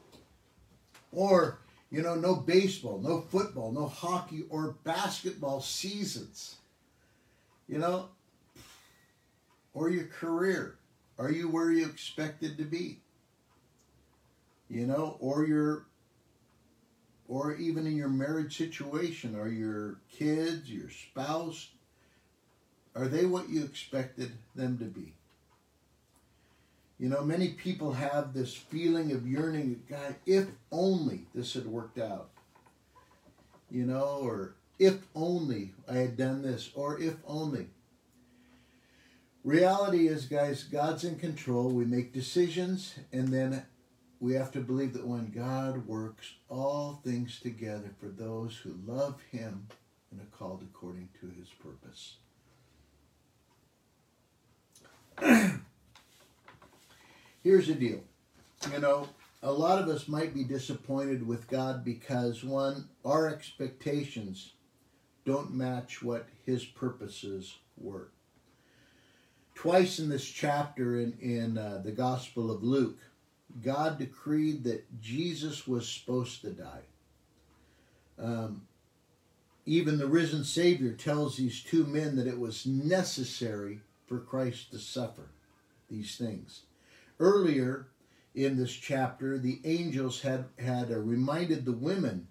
Or, 1.11 1.59
you 1.91 2.01
know, 2.01 2.15
no 2.15 2.35
baseball, 2.35 2.99
no 2.99 3.21
football, 3.21 3.71
no 3.71 3.87
hockey 3.87 4.43
or 4.49 4.75
basketball 4.83 5.61
seasons. 5.61 6.55
You 7.67 7.79
know? 7.79 8.09
Or 9.73 9.89
your 9.89 10.05
career. 10.05 10.77
Are 11.17 11.31
you 11.31 11.49
where 11.49 11.71
you 11.71 11.85
expected 11.85 12.57
to 12.57 12.63
be? 12.63 12.99
You 14.69 14.87
know, 14.87 15.17
or 15.19 15.45
your 15.45 15.85
or 17.27 17.55
even 17.55 17.87
in 17.87 17.95
your 17.95 18.09
marriage 18.09 18.55
situation, 18.57 19.35
are 19.35 19.47
your 19.47 19.97
kids, 20.11 20.69
your 20.69 20.89
spouse, 20.89 21.69
are 22.95 23.07
they 23.07 23.25
what 23.25 23.49
you 23.49 23.63
expected 23.63 24.31
them 24.55 24.77
to 24.77 24.85
be? 24.85 25.13
You 26.97 27.10
know, 27.10 27.23
many 27.23 27.49
people 27.49 27.91
have 27.93 28.34
this 28.34 28.53
feeling 28.53 29.12
of 29.12 29.27
yearning, 29.27 29.84
God, 29.89 30.15
if 30.25 30.47
only 30.71 31.27
this 31.36 31.53
had 31.53 31.65
worked 31.65 31.99
out. 31.99 32.29
You 33.69 33.86
know, 33.86 34.19
or 34.21 34.55
if 34.79 35.05
only 35.13 35.73
I 35.89 35.95
had 35.95 36.15
done 36.15 36.41
this, 36.41 36.71
or 36.73 36.99
if 36.99 37.15
only. 37.27 37.67
Reality 39.43 40.08
is, 40.08 40.25
guys, 40.25 40.63
God's 40.63 41.03
in 41.03 41.17
control. 41.17 41.69
We 41.69 41.86
make 41.86 42.13
decisions, 42.13 42.95
and 43.12 43.27
then 43.27 43.65
we 44.19 44.34
have 44.34 44.51
to 44.53 44.62
believe 44.62 44.93
that 44.93 45.05
when 45.05 45.31
God 45.31 45.86
works 45.88 46.34
all 46.49 47.01
things 47.03 47.39
together 47.39 47.91
for 47.99 48.08
those 48.08 48.55
who 48.58 48.79
love 48.88 49.21
Him 49.31 49.67
and 50.12 50.21
are 50.21 50.38
called 50.38 50.63
according 50.63 51.10
to 51.19 51.27
His 51.27 51.49
purpose. 51.60 52.15
here's 57.45 57.67
the 57.67 57.75
deal. 57.75 58.01
You 58.73 58.79
know, 58.79 59.08
a 59.43 59.51
lot 59.51 59.79
of 59.79 59.88
us 59.88 60.08
might 60.08 60.34
be 60.34 60.43
disappointed 60.43 61.25
with 61.25 61.47
God 61.47 61.86
because, 61.86 62.43
one, 62.43 62.89
our 63.05 63.29
expectations 63.29 64.53
don't 65.25 65.53
match 65.53 66.01
what 66.01 66.27
His 66.43 66.65
purposes 66.65 67.55
were. 67.77 68.10
Twice 69.53 69.99
in 69.99 70.10
this 70.10 70.25
chapter 70.25 70.99
in, 70.99 71.13
in 71.21 71.58
uh, 71.58 71.81
the 71.86 71.91
Gospel 71.91 72.49
of 72.49 72.63
Luke, 72.63 72.97
God 73.63 73.99
decreed 73.99 74.63
that 74.63 74.99
Jesus 74.99 75.67
was 75.67 75.88
supposed 75.88 76.41
to 76.41 76.49
die. 76.49 76.81
Um, 78.17 78.63
even 79.67 79.99
the 79.99 80.08
risen 80.08 80.43
Savior 80.43 80.93
tells 80.93 81.38
these 81.38 81.62
two 81.62 81.86
men 81.86 82.15
that 82.15 82.27
it 82.27 82.39
was 82.39 82.65
necessary 82.65 83.81
for 84.08 84.19
Christ 84.19 84.71
to 84.71 84.79
suffer 84.79 85.29
these 85.89 86.17
things. 86.17 86.62
Earlier 87.19 87.88
in 88.34 88.58
this 88.58 88.73
chapter, 88.73 89.38
the 89.38 89.62
angels 89.63 90.21
had, 90.21 90.45
had 90.60 90.91
uh, 90.91 90.99
reminded 90.99 91.65
the 91.65 91.71
women 91.71 92.28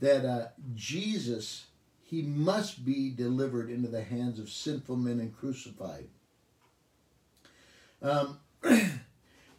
that 0.00 0.24
uh, 0.24 0.48
Jesus, 0.74 1.66
he 2.02 2.22
must 2.22 2.84
be 2.84 3.10
delivered 3.10 3.70
into 3.70 3.88
the 3.88 4.02
hands 4.02 4.38
of 4.38 4.50
sinful 4.50 4.96
men 4.96 5.20
and 5.20 5.36
crucified. 5.36 6.08
Um, 8.02 8.38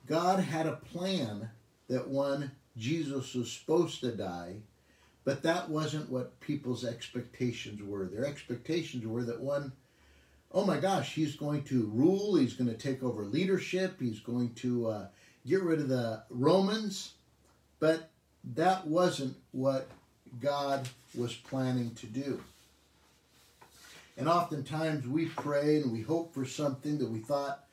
God 0.08 0.39
had 0.39 0.67
a 0.67 0.73
plan 0.75 1.49
that 1.88 2.08
one, 2.08 2.51
Jesus 2.77 3.34
was 3.34 3.51
supposed 3.51 4.01
to 4.01 4.12
die, 4.12 4.58
but 5.23 5.43
that 5.43 5.69
wasn't 5.69 6.10
what 6.10 6.39
people's 6.39 6.86
expectations 6.86 7.82
were. 7.82 8.06
Their 8.06 8.25
expectations 8.25 9.06
were 9.06 9.23
that 9.23 9.41
one, 9.41 9.73
oh 10.51 10.65
my 10.65 10.77
gosh, 10.77 11.13
he's 11.13 11.36
going 11.36 11.63
to 11.63 11.89
rule, 11.93 12.36
he's 12.36 12.53
going 12.53 12.69
to 12.69 12.77
take 12.77 13.03
over 13.03 13.23
leadership, 13.23 13.99
he's 13.99 14.19
going 14.19 14.53
to 14.55 14.88
uh, 14.88 15.07
get 15.45 15.62
rid 15.62 15.79
of 15.79 15.89
the 15.89 16.23
Romans. 16.29 17.13
But 17.79 18.10
that 18.55 18.88
wasn't 18.88 19.36
what 19.51 19.88
God 20.41 20.88
was 21.15 21.36
planning 21.36 21.93
to 21.95 22.05
do. 22.07 22.41
And 24.17 24.27
oftentimes 24.27 25.07
we 25.07 25.27
pray 25.27 25.77
and 25.77 25.91
we 25.91 26.01
hope 26.01 26.33
for 26.33 26.45
something 26.45 26.97
that 26.97 27.10
we 27.10 27.19
thought 27.19 27.65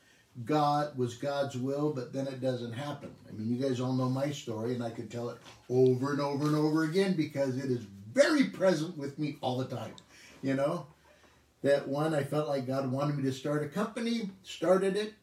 God 0.43 0.97
was 0.97 1.15
God's 1.15 1.55
will, 1.55 1.93
but 1.93 2.11
then 2.11 2.27
it 2.27 2.41
doesn't 2.41 2.73
happen. 2.73 3.09
I 3.27 3.31
mean, 3.31 3.49
you 3.49 3.67
guys 3.67 3.79
all 3.79 3.93
know 3.93 4.09
my 4.09 4.31
story, 4.31 4.73
and 4.73 4.83
I 4.83 4.89
could 4.89 5.09
tell 5.09 5.29
it 5.29 5.37
over 5.69 6.11
and 6.11 6.19
over 6.19 6.45
and 6.45 6.55
over 6.55 6.83
again 6.83 7.13
because 7.13 7.57
it 7.57 7.71
is 7.71 7.85
very 8.13 8.45
present 8.45 8.97
with 8.97 9.17
me 9.17 9.37
all 9.41 9.57
the 9.57 9.75
time. 9.75 9.93
You 10.43 10.55
know, 10.55 10.87
that 11.65 11.87
one, 11.87 12.13
I 12.13 12.23
felt 12.23 12.47
like 12.47 12.67
God 12.67 12.91
wanted 12.91 13.17
me 13.17 13.23
to 13.23 13.31
start 13.31 13.63
a 13.63 13.67
company, 13.67 14.29
started 14.43 14.95
it, 14.95 15.15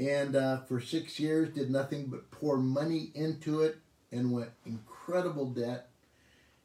and 0.00 0.34
uh, 0.34 0.62
for 0.62 0.80
six 0.80 1.20
years 1.20 1.54
did 1.54 1.70
nothing 1.70 2.06
but 2.06 2.28
pour 2.32 2.56
money 2.56 3.12
into 3.14 3.60
it 3.60 3.76
and 4.10 4.32
went 4.32 4.50
incredible 4.66 5.46
debt, 5.46 5.88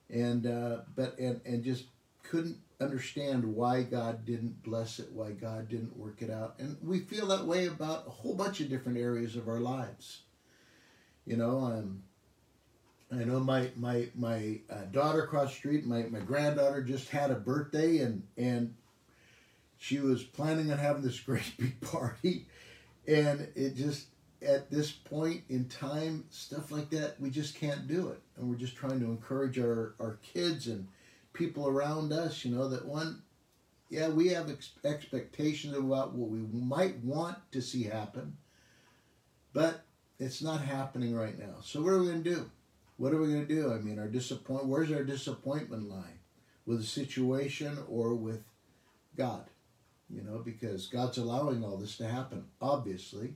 and 0.10 0.48
uh, 0.48 0.78
but 0.96 1.20
and 1.20 1.40
and 1.46 1.64
just 1.64 1.86
couldn't 2.24 2.58
understand 2.80 3.44
why 3.44 3.84
God 3.84 4.26
didn't 4.26 4.64
bless 4.64 4.98
it, 4.98 5.12
why 5.14 5.34
God 5.34 5.70
didn't 5.70 5.96
work 5.96 6.24
it 6.24 6.32
out, 6.32 6.56
and 6.58 6.76
we 6.82 7.02
feel 7.02 7.28
that 7.28 7.46
way 7.46 7.68
about 7.68 8.08
a 8.08 8.10
whole 8.10 8.34
bunch 8.34 8.60
of 8.60 8.70
different 8.70 8.98
areas 8.98 9.36
of 9.36 9.48
our 9.48 9.60
lives. 9.60 10.22
You 11.28 11.38
know, 11.38 11.60
um, 11.60 12.02
I 13.12 13.24
know 13.24 13.40
my 13.40 13.70
my 13.76 14.08
my 14.16 14.62
uh, 14.68 14.86
daughter 14.92 15.26
across 15.26 15.50
the 15.50 15.58
street, 15.58 15.86
my 15.86 16.08
my 16.10 16.22
granddaughter 16.22 16.82
just 16.82 17.10
had 17.10 17.30
a 17.30 17.36
birthday, 17.36 18.00
and 18.00 18.24
and 18.36 18.74
she 19.82 20.00
was 20.00 20.22
planning 20.22 20.72
on 20.72 20.78
having 20.78 21.02
this 21.02 21.20
great 21.28 21.52
big 21.58 21.82
party. 21.82 22.46
And 23.08 23.48
it 23.56 23.76
just 23.76 24.06
at 24.48 24.70
this 24.70 24.91
point 24.91 25.44
in 25.50 25.65
time 25.65 26.24
stuff 26.30 26.72
like 26.72 26.89
that 26.91 27.20
we 27.20 27.30
just 27.30 27.56
can't 27.56 27.88
do 27.88 28.10
it. 28.10 28.22
And 28.38 28.48
we're 28.48 28.56
just 28.56 28.76
trying 28.76 29.00
to 29.00 29.08
encourage 29.08 29.58
our 29.58 29.96
our 30.00 30.20
kids 30.22 30.67
and 30.67 30.88
people 31.34 31.67
around 31.67 32.12
us 32.12 32.44
you 32.44 32.54
know 32.54 32.67
that 32.67 32.86
one 32.86 33.22
yeah 33.89 34.10
we 34.10 34.28
have 34.28 34.50
ex- 34.50 34.74
expectations 34.84 35.76
about 35.76 36.13
what 36.13 36.30
we 36.30 36.39
might 36.52 36.98
want 36.98 37.38
to 37.52 37.62
see 37.62 37.84
happen 37.84 38.36
but 39.54 39.86
it's 40.20 40.41
not 40.41 40.62
happening 40.62 41.15
right 41.15 41.38
now. 41.39 41.56
So 41.63 41.82
what 41.82 41.94
are 41.94 42.00
we 42.00 42.08
going 42.08 42.24
to 42.24 42.30
do? 42.36 42.52
What 42.98 43.13
are 43.13 43.17
we 43.20 43.30
going 43.30 43.48
to 43.48 43.56
do? 43.56 43.74
I 43.74 43.80
mean 43.80 43.98
our 43.98 44.08
disappoint 44.08 44.67
where's 44.67 44.91
our 44.91 45.04
disappointment 45.04 45.89
lie 45.89 46.20
with 46.67 46.82
the 46.82 46.88
situation 46.88 47.80
or 47.89 48.13
with 48.13 48.44
god 49.17 49.46
you 50.13 50.21
know, 50.24 50.39
because 50.39 50.88
God's 50.88 51.17
allowing 51.17 51.63
all 51.63 51.78
this 51.78 51.97
to 51.97 52.08
happen, 52.08 52.45
obviously. 52.62 53.34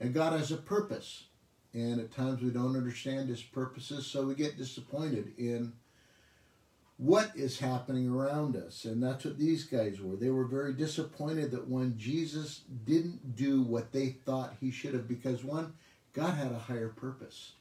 And 0.00 0.14
God 0.14 0.32
has 0.38 0.50
a 0.50 0.56
purpose. 0.56 1.24
And 1.72 2.00
at 2.00 2.12
times 2.12 2.42
we 2.42 2.50
don't 2.50 2.76
understand 2.76 3.28
his 3.28 3.42
purposes, 3.42 4.06
so 4.06 4.26
we 4.26 4.34
get 4.34 4.58
disappointed 4.58 5.32
in 5.38 5.72
what 6.96 7.30
is 7.36 7.60
happening 7.60 8.08
around 8.08 8.56
us. 8.56 8.84
And 8.84 9.02
that's 9.02 9.24
what 9.24 9.38
these 9.38 9.64
guys 9.64 10.00
were. 10.00 10.16
They 10.16 10.30
were 10.30 10.46
very 10.46 10.74
disappointed 10.74 11.52
that 11.52 11.68
when 11.68 11.96
Jesus 11.96 12.62
didn't 12.84 13.36
do 13.36 13.62
what 13.62 13.92
they 13.92 14.08
thought 14.08 14.56
he 14.60 14.70
should 14.70 14.94
have, 14.94 15.06
because 15.06 15.44
one, 15.44 15.74
God 16.12 16.34
had 16.34 16.52
a 16.52 16.58
higher 16.58 16.88
purpose. 16.88 17.52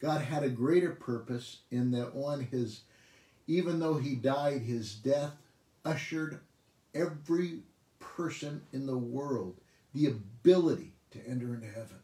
God 0.00 0.20
had 0.22 0.42
a 0.42 0.50
greater 0.50 0.90
purpose 0.90 1.58
in 1.70 1.92
that 1.92 2.14
one, 2.14 2.40
his 2.40 2.82
even 3.46 3.78
though 3.78 3.96
he 3.96 4.14
died, 4.14 4.60
his 4.60 4.94
death 4.94 5.32
ushered 5.84 6.40
every 6.98 7.60
person 8.00 8.62
in 8.72 8.86
the 8.86 8.98
world 8.98 9.56
the 9.94 10.06
ability 10.06 10.92
to 11.10 11.18
enter 11.26 11.54
into 11.54 11.66
heaven, 11.66 11.98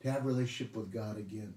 to 0.00 0.10
have 0.10 0.24
relationship 0.24 0.74
with 0.76 0.92
God 0.92 1.18
again. 1.18 1.54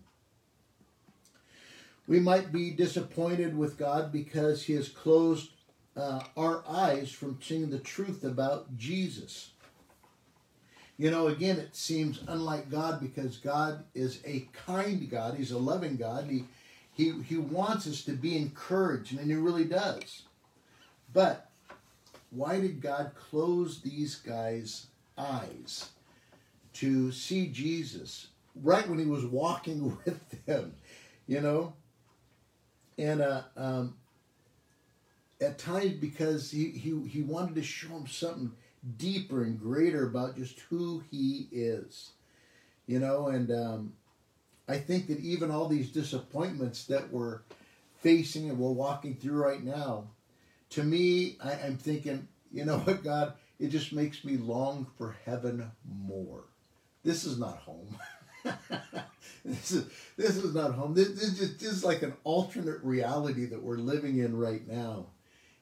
We 2.07 2.19
might 2.19 2.51
be 2.51 2.71
disappointed 2.71 3.57
with 3.57 3.77
God 3.77 4.11
because 4.11 4.63
he 4.63 4.73
has 4.73 4.89
closed 4.89 5.51
uh, 5.95 6.21
our 6.35 6.63
eyes 6.67 7.11
from 7.11 7.39
seeing 7.41 7.69
the 7.69 7.79
truth 7.79 8.23
about 8.23 8.75
Jesus. 8.77 9.51
You 10.97 11.09
know, 11.09 11.27
again, 11.27 11.57
it 11.57 11.75
seems 11.75 12.21
unlike 12.27 12.69
God 12.69 12.99
because 12.99 13.37
God 13.37 13.85
is 13.95 14.19
a 14.25 14.47
kind 14.65 15.09
God. 15.09 15.35
He's 15.35 15.51
a 15.51 15.57
loving 15.57 15.97
God. 15.97 16.25
He, 16.29 16.45
he, 16.93 17.21
he 17.23 17.37
wants 17.37 17.87
us 17.87 18.03
to 18.03 18.11
be 18.11 18.37
encouraged, 18.37 19.17
and 19.17 19.29
he 19.29 19.35
really 19.35 19.65
does. 19.65 20.23
But 21.13 21.50
why 22.31 22.59
did 22.59 22.81
God 22.81 23.11
close 23.15 23.81
these 23.81 24.15
guys' 24.15 24.87
eyes 25.17 25.89
to 26.73 27.11
see 27.11 27.47
Jesus 27.47 28.27
right 28.55 28.87
when 28.89 28.99
he 28.99 29.05
was 29.05 29.25
walking 29.25 29.97
with 30.05 30.45
them? 30.45 30.73
You 31.27 31.41
know? 31.41 31.73
And 32.97 33.21
uh, 33.21 33.43
um, 33.55 33.95
at 35.41 35.57
times 35.57 35.93
because 35.93 36.51
he, 36.51 36.69
he, 36.69 37.07
he 37.07 37.21
wanted 37.21 37.55
to 37.55 37.63
show 37.63 37.89
them 37.89 38.07
something 38.07 38.51
deeper 38.97 39.43
and 39.43 39.59
greater 39.59 40.07
about 40.07 40.37
just 40.37 40.59
who 40.69 41.03
he 41.11 41.47
is. 41.51 42.11
You 42.87 42.99
know, 42.99 43.27
and 43.27 43.51
um, 43.51 43.93
I 44.67 44.77
think 44.77 45.07
that 45.07 45.19
even 45.19 45.51
all 45.51 45.67
these 45.67 45.91
disappointments 45.91 46.85
that 46.85 47.11
we're 47.11 47.41
facing 47.99 48.49
and 48.49 48.57
we're 48.57 48.71
walking 48.71 49.15
through 49.15 49.41
right 49.41 49.63
now, 49.63 50.05
to 50.71 50.83
me, 50.83 51.37
I, 51.43 51.53
I'm 51.53 51.77
thinking, 51.77 52.27
you 52.51 52.65
know 52.65 52.79
what, 52.79 53.03
God, 53.03 53.33
it 53.59 53.67
just 53.67 53.93
makes 53.93 54.23
me 54.23 54.37
long 54.37 54.87
for 54.97 55.15
heaven 55.25 55.71
more. 55.85 56.45
This 57.03 57.25
is 57.25 57.39
not 57.39 57.57
home. 57.57 57.97
this 59.45 59.71
is 59.71 59.85
this 60.17 60.37
is 60.37 60.53
not 60.55 60.73
home. 60.73 60.93
This, 60.93 61.09
this, 61.09 61.39
is, 61.39 61.57
this 61.57 61.71
is 61.71 61.83
like 61.83 62.01
an 62.01 62.13
alternate 62.23 62.79
reality 62.83 63.45
that 63.45 63.61
we're 63.61 63.77
living 63.77 64.17
in 64.17 64.35
right 64.35 64.67
now 64.67 65.07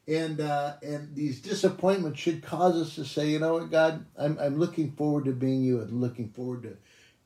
and 0.10 0.42
uh, 0.42 0.74
and 0.82 1.16
these 1.16 1.40
disappointments 1.40 2.20
should 2.20 2.42
cause 2.42 2.76
us 2.76 2.96
to 2.96 3.06
say, 3.06 3.30
you 3.30 3.40
know 3.40 3.54
what, 3.54 3.72
God, 3.72 4.06
I'm 4.18 4.38
I'm 4.40 4.58
looking 4.58 4.92
forward 4.94 5.26
to 5.26 5.32
being 5.32 5.62
you 5.62 5.82
and 5.82 6.02
looking 6.02 6.30
forward 6.30 6.64
to 6.64 6.78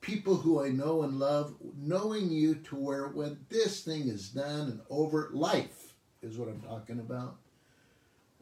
people 0.01 0.35
who 0.35 0.63
I 0.63 0.69
know 0.69 1.03
and 1.03 1.17
love, 1.17 1.55
knowing 1.77 2.29
you 2.29 2.55
to 2.55 2.75
where 2.75 3.07
when 3.07 3.39
this 3.49 3.83
thing 3.83 4.09
is 4.09 4.29
done 4.29 4.69
and 4.69 4.81
over, 4.89 5.29
life 5.31 5.95
is 6.21 6.37
what 6.37 6.49
I'm 6.49 6.59
talking 6.59 6.99
about. 6.99 7.37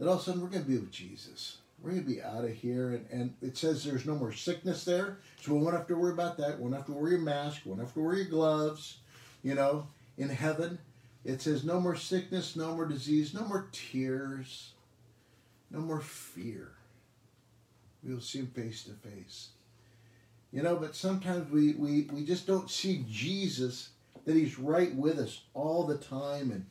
That 0.01 0.07
all 0.07 0.15
of 0.15 0.21
a 0.21 0.23
sudden 0.23 0.41
we're 0.41 0.47
going 0.47 0.63
to 0.63 0.67
be 0.67 0.79
with 0.79 0.89
Jesus. 0.89 1.57
We're 1.79 1.91
going 1.91 2.03
to 2.03 2.09
be 2.09 2.23
out 2.23 2.43
of 2.43 2.49
here, 2.49 2.93
and, 2.93 3.05
and 3.11 3.35
it 3.39 3.55
says 3.55 3.83
there's 3.83 4.07
no 4.07 4.15
more 4.15 4.31
sickness 4.31 4.83
there, 4.83 5.19
so 5.39 5.53
we 5.53 5.59
won't 5.59 5.75
have 5.75 5.85
to 5.89 5.95
worry 5.95 6.13
about 6.13 6.37
that. 6.37 6.57
We 6.57 6.63
won't 6.63 6.73
have 6.73 6.87
to 6.87 6.91
wear 6.91 7.11
your 7.11 7.19
mask. 7.19 7.61
We 7.63 7.69
won't 7.69 7.81
have 7.81 7.93
to 7.93 7.99
wear 7.99 8.15
your 8.15 8.25
gloves. 8.25 8.97
You 9.43 9.53
know, 9.53 9.85
in 10.17 10.29
heaven, 10.29 10.79
it 11.23 11.39
says, 11.43 11.63
No 11.63 11.79
more 11.79 11.95
sickness, 11.95 12.55
no 12.55 12.73
more 12.73 12.87
disease, 12.87 13.35
no 13.35 13.45
more 13.45 13.67
tears, 13.71 14.71
no 15.69 15.81
more 15.81 16.01
fear. 16.01 16.71
We 18.03 18.15
will 18.15 18.21
see 18.21 18.39
him 18.39 18.47
face 18.47 18.85
to 18.85 18.93
face. 19.07 19.49
You 20.51 20.63
know, 20.63 20.77
but 20.77 20.95
sometimes 20.95 21.51
we, 21.51 21.73
we, 21.73 22.09
we 22.11 22.25
just 22.25 22.47
don't 22.47 22.71
see 22.71 23.05
Jesus, 23.07 23.89
that 24.25 24.35
he's 24.35 24.57
right 24.57 24.95
with 24.95 25.19
us 25.19 25.41
all 25.53 25.85
the 25.85 25.99
time, 25.99 26.49
and, 26.49 26.65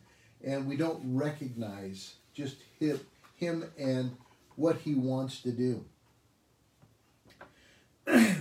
and 0.45 0.67
we 0.67 0.77
don't 0.77 1.01
recognize 1.05 2.15
just 2.35 2.57
him, 2.79 2.99
him 3.41 3.71
and 3.79 4.17
what 4.57 4.77
he 4.79 4.95
wants 4.95 5.41
to 5.43 5.53
do. 5.53 5.85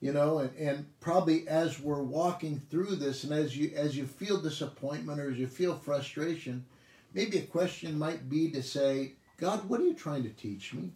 you 0.00 0.12
know 0.12 0.38
and, 0.38 0.56
and 0.56 0.86
probably 1.00 1.46
as 1.48 1.80
we're 1.80 2.02
walking 2.02 2.60
through 2.70 2.96
this 2.96 3.24
and 3.24 3.32
as 3.32 3.56
you 3.56 3.72
as 3.76 3.96
you 3.96 4.06
feel 4.06 4.40
disappointment 4.40 5.20
or 5.20 5.30
as 5.30 5.38
you 5.38 5.46
feel 5.46 5.76
frustration 5.76 6.64
maybe 7.12 7.38
a 7.38 7.42
question 7.42 7.98
might 7.98 8.28
be 8.28 8.50
to 8.50 8.62
say 8.62 9.12
god 9.38 9.68
what 9.68 9.80
are 9.80 9.84
you 9.84 9.94
trying 9.94 10.22
to 10.24 10.30
teach 10.30 10.74
me? 10.74 10.90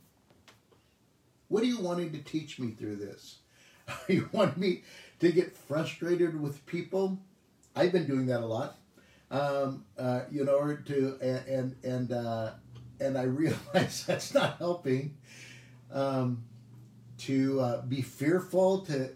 What 1.49 1.63
are 1.63 1.67
you 1.67 1.81
wanting 1.81 2.13
to 2.13 2.19
teach 2.19 2.59
me 2.59 2.73
through 2.73 2.97
this? 2.97 3.39
You 4.09 4.29
want 4.33 4.59
me 4.59 4.83
to 5.21 5.33
get 5.33 5.57
frustrated 5.57 6.39
with 6.39 6.67
people? 6.67 7.19
I've 7.75 7.91
been 7.91 8.07
doing 8.07 8.27
that 8.27 8.41
a 8.41 8.47
lot. 8.47 8.77
Um, 9.31 9.85
uh, 9.99 10.23
you 10.31 10.45
know 10.45 10.57
or 10.57 10.77
to 10.77 11.19
and 11.23 11.75
and 11.83 12.13
uh, 12.13 12.53
and 13.01 13.17
i 13.17 13.23
realize 13.25 14.05
that's 14.07 14.35
not 14.35 14.59
helping 14.59 15.17
um, 15.93 16.45
to 17.17 17.61
uh, 17.61 17.83
be 17.83 18.03
fearful 18.03 18.81
to 18.81 19.11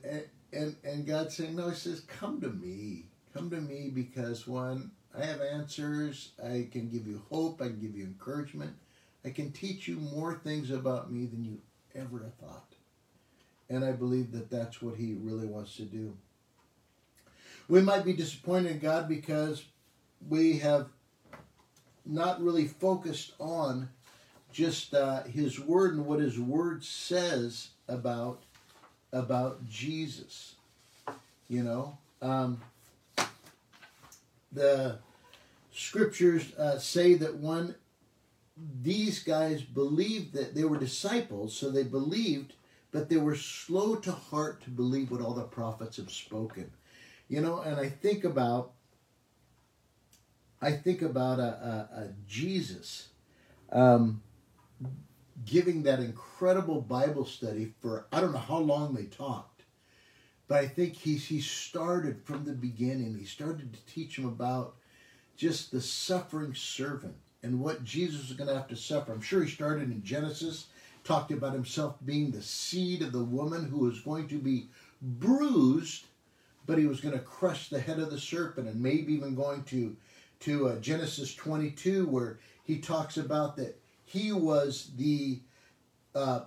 and 0.52 0.76
and 0.84 1.06
God 1.06 1.32
saying 1.32 1.56
no 1.56 1.70
he 1.70 1.74
says 1.74 2.00
come 2.00 2.40
to 2.40 2.50
me. 2.50 3.06
Come 3.34 3.50
to 3.50 3.60
me 3.60 3.90
because 3.92 4.46
one 4.46 4.90
I 5.18 5.24
have 5.24 5.40
answers. 5.40 6.32
I 6.42 6.68
can 6.70 6.88
give 6.88 7.06
you 7.06 7.22
hope. 7.30 7.60
I 7.60 7.66
can 7.66 7.80
give 7.80 7.96
you 7.96 8.04
encouragement. 8.04 8.74
I 9.24 9.30
can 9.30 9.52
teach 9.52 9.88
you 9.88 9.96
more 9.96 10.34
things 10.34 10.70
about 10.70 11.12
me 11.12 11.26
than 11.26 11.44
you 11.44 11.58
ever 11.94 12.30
thought. 12.40 12.74
And 13.70 13.84
I 13.84 13.92
believe 13.92 14.32
that 14.32 14.50
that's 14.50 14.82
what 14.82 14.96
he 14.96 15.14
really 15.14 15.46
wants 15.46 15.76
to 15.76 15.82
do. 15.82 16.16
We 17.68 17.80
might 17.80 18.04
be 18.04 18.12
disappointed 18.12 18.72
in 18.72 18.78
God 18.80 19.08
because 19.08 19.64
we 20.28 20.58
have 20.58 20.88
not 22.04 22.42
really 22.42 22.66
focused 22.66 23.32
on 23.38 23.88
just 24.52 24.94
uh, 24.94 25.22
his 25.24 25.58
word 25.58 25.94
and 25.94 26.06
what 26.06 26.20
his 26.20 26.38
word 26.38 26.84
says 26.84 27.68
about 27.88 28.42
about 29.12 29.68
Jesus. 29.68 30.54
You 31.48 31.62
know, 31.62 31.98
um, 32.22 32.60
the 34.52 34.98
scriptures 35.72 36.54
uh, 36.54 36.78
say 36.78 37.14
that 37.14 37.34
one 37.36 37.74
these 38.82 39.22
guys 39.22 39.62
believed 39.62 40.34
that 40.34 40.54
they 40.54 40.64
were 40.64 40.78
disciples, 40.78 41.56
so 41.56 41.70
they 41.70 41.82
believed, 41.82 42.52
but 42.90 43.08
they 43.08 43.16
were 43.16 43.34
slow 43.34 43.96
to 43.96 44.12
heart 44.12 44.62
to 44.62 44.70
believe 44.70 45.10
what 45.10 45.22
all 45.22 45.34
the 45.34 45.42
prophets 45.42 45.96
have 45.96 46.10
spoken. 46.10 46.70
You 47.28 47.40
know, 47.40 47.60
and 47.60 47.80
I 47.80 47.88
think 47.88 48.24
about 48.24 48.72
I 50.62 50.72
think 50.72 51.02
about 51.02 51.40
a, 51.40 51.42
a, 51.42 52.00
a 52.02 52.08
Jesus. 52.28 53.08
Um, 53.70 54.22
giving 55.44 55.82
that 55.82 56.00
incredible 56.00 56.80
Bible 56.80 57.24
study 57.24 57.72
for 57.80 58.06
I 58.12 58.20
don't 58.20 58.32
know 58.32 58.38
how 58.38 58.58
long 58.58 58.94
they 58.94 59.04
talked, 59.04 59.62
but 60.48 60.58
I 60.58 60.68
think 60.68 60.94
he 60.94 61.16
he 61.16 61.40
started 61.40 62.22
from 62.24 62.44
the 62.44 62.52
beginning. 62.52 63.16
He 63.18 63.24
started 63.24 63.72
to 63.72 63.92
teach 63.92 64.16
them 64.16 64.26
about 64.26 64.76
just 65.36 65.72
the 65.72 65.80
suffering 65.80 66.54
servant 66.54 67.16
and 67.42 67.60
what 67.60 67.82
Jesus 67.82 68.28
was 68.28 68.36
going 68.36 68.48
to 68.48 68.54
have 68.54 68.68
to 68.68 68.76
suffer. 68.76 69.12
I'm 69.12 69.20
sure 69.20 69.42
he 69.42 69.50
started 69.50 69.90
in 69.90 70.04
Genesis, 70.04 70.66
talked 71.02 71.32
about 71.32 71.54
himself 71.54 71.96
being 72.04 72.30
the 72.30 72.42
seed 72.42 73.02
of 73.02 73.12
the 73.12 73.24
woman 73.24 73.64
who 73.64 73.78
was 73.78 74.00
going 74.00 74.28
to 74.28 74.38
be 74.38 74.68
bruised, 75.00 76.06
but 76.66 76.78
he 76.78 76.86
was 76.86 77.00
going 77.00 77.18
to 77.18 77.24
crush 77.24 77.68
the 77.68 77.80
head 77.80 77.98
of 77.98 78.10
the 78.10 78.20
serpent, 78.20 78.68
and 78.68 78.80
maybe 78.80 79.14
even 79.14 79.34
going 79.34 79.64
to 79.64 79.96
to 80.42 80.68
uh, 80.68 80.76
Genesis 80.76 81.34
22 81.34 82.06
where 82.06 82.38
he 82.64 82.78
talks 82.78 83.16
about 83.16 83.56
that 83.56 83.78
he 84.04 84.32
was 84.32 84.90
the 84.96 85.40
uh, 86.14 86.40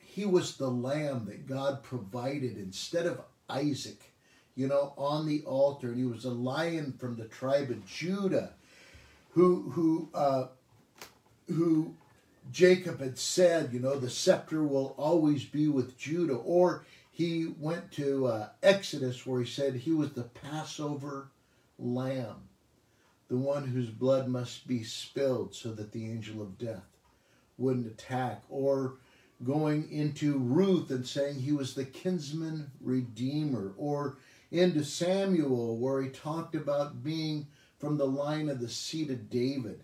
he 0.00 0.24
was 0.24 0.56
the 0.56 0.68
lamb 0.68 1.26
that 1.26 1.46
God 1.46 1.82
provided 1.82 2.56
instead 2.56 3.06
of 3.06 3.20
Isaac, 3.48 4.12
you 4.56 4.66
know, 4.66 4.92
on 4.96 5.26
the 5.26 5.42
altar, 5.42 5.88
and 5.88 5.96
he 5.96 6.04
was 6.04 6.24
a 6.24 6.30
lion 6.30 6.92
from 6.98 7.14
the 7.14 7.26
tribe 7.26 7.70
of 7.70 7.86
Judah, 7.86 8.54
who 9.30 9.70
who 9.70 10.08
uh, 10.14 10.46
who 11.48 11.94
Jacob 12.50 13.00
had 13.00 13.18
said, 13.18 13.72
you 13.72 13.78
know, 13.80 13.98
the 13.98 14.10
scepter 14.10 14.64
will 14.64 14.94
always 14.98 15.44
be 15.44 15.68
with 15.68 15.98
Judah, 15.98 16.36
or 16.36 16.84
he 17.10 17.52
went 17.58 17.92
to 17.92 18.26
uh, 18.26 18.48
Exodus 18.62 19.26
where 19.26 19.40
he 19.40 19.46
said 19.46 19.74
he 19.74 19.92
was 19.92 20.12
the 20.12 20.22
Passover 20.22 21.28
lamb 21.78 22.48
the 23.28 23.36
one 23.36 23.66
whose 23.66 23.90
blood 23.90 24.28
must 24.28 24.66
be 24.66 24.82
spilled 24.82 25.54
so 25.54 25.72
that 25.72 25.92
the 25.92 26.10
angel 26.10 26.40
of 26.42 26.58
death 26.58 26.86
wouldn't 27.58 27.86
attack, 27.86 28.42
or 28.48 28.94
going 29.44 29.90
into 29.90 30.38
Ruth 30.38 30.90
and 30.90 31.06
saying 31.06 31.40
he 31.40 31.52
was 31.52 31.74
the 31.74 31.84
kinsman 31.84 32.70
redeemer, 32.80 33.72
or 33.76 34.16
into 34.50 34.82
Samuel 34.84 35.76
where 35.76 36.02
he 36.02 36.08
talked 36.08 36.54
about 36.54 37.02
being 37.04 37.46
from 37.78 37.96
the 37.96 38.06
line 38.06 38.48
of 38.48 38.60
the 38.60 38.68
seed 38.68 39.10
of 39.10 39.30
David, 39.30 39.82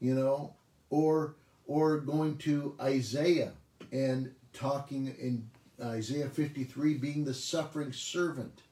you 0.00 0.14
know, 0.14 0.54
or 0.88 1.36
or 1.66 1.98
going 1.98 2.36
to 2.38 2.74
Isaiah 2.80 3.52
and 3.92 4.32
talking 4.52 5.14
in 5.20 5.48
Isaiah 5.80 6.28
53 6.28 6.94
being 6.94 7.24
the 7.24 7.34
suffering 7.34 7.92
servant, 7.92 8.62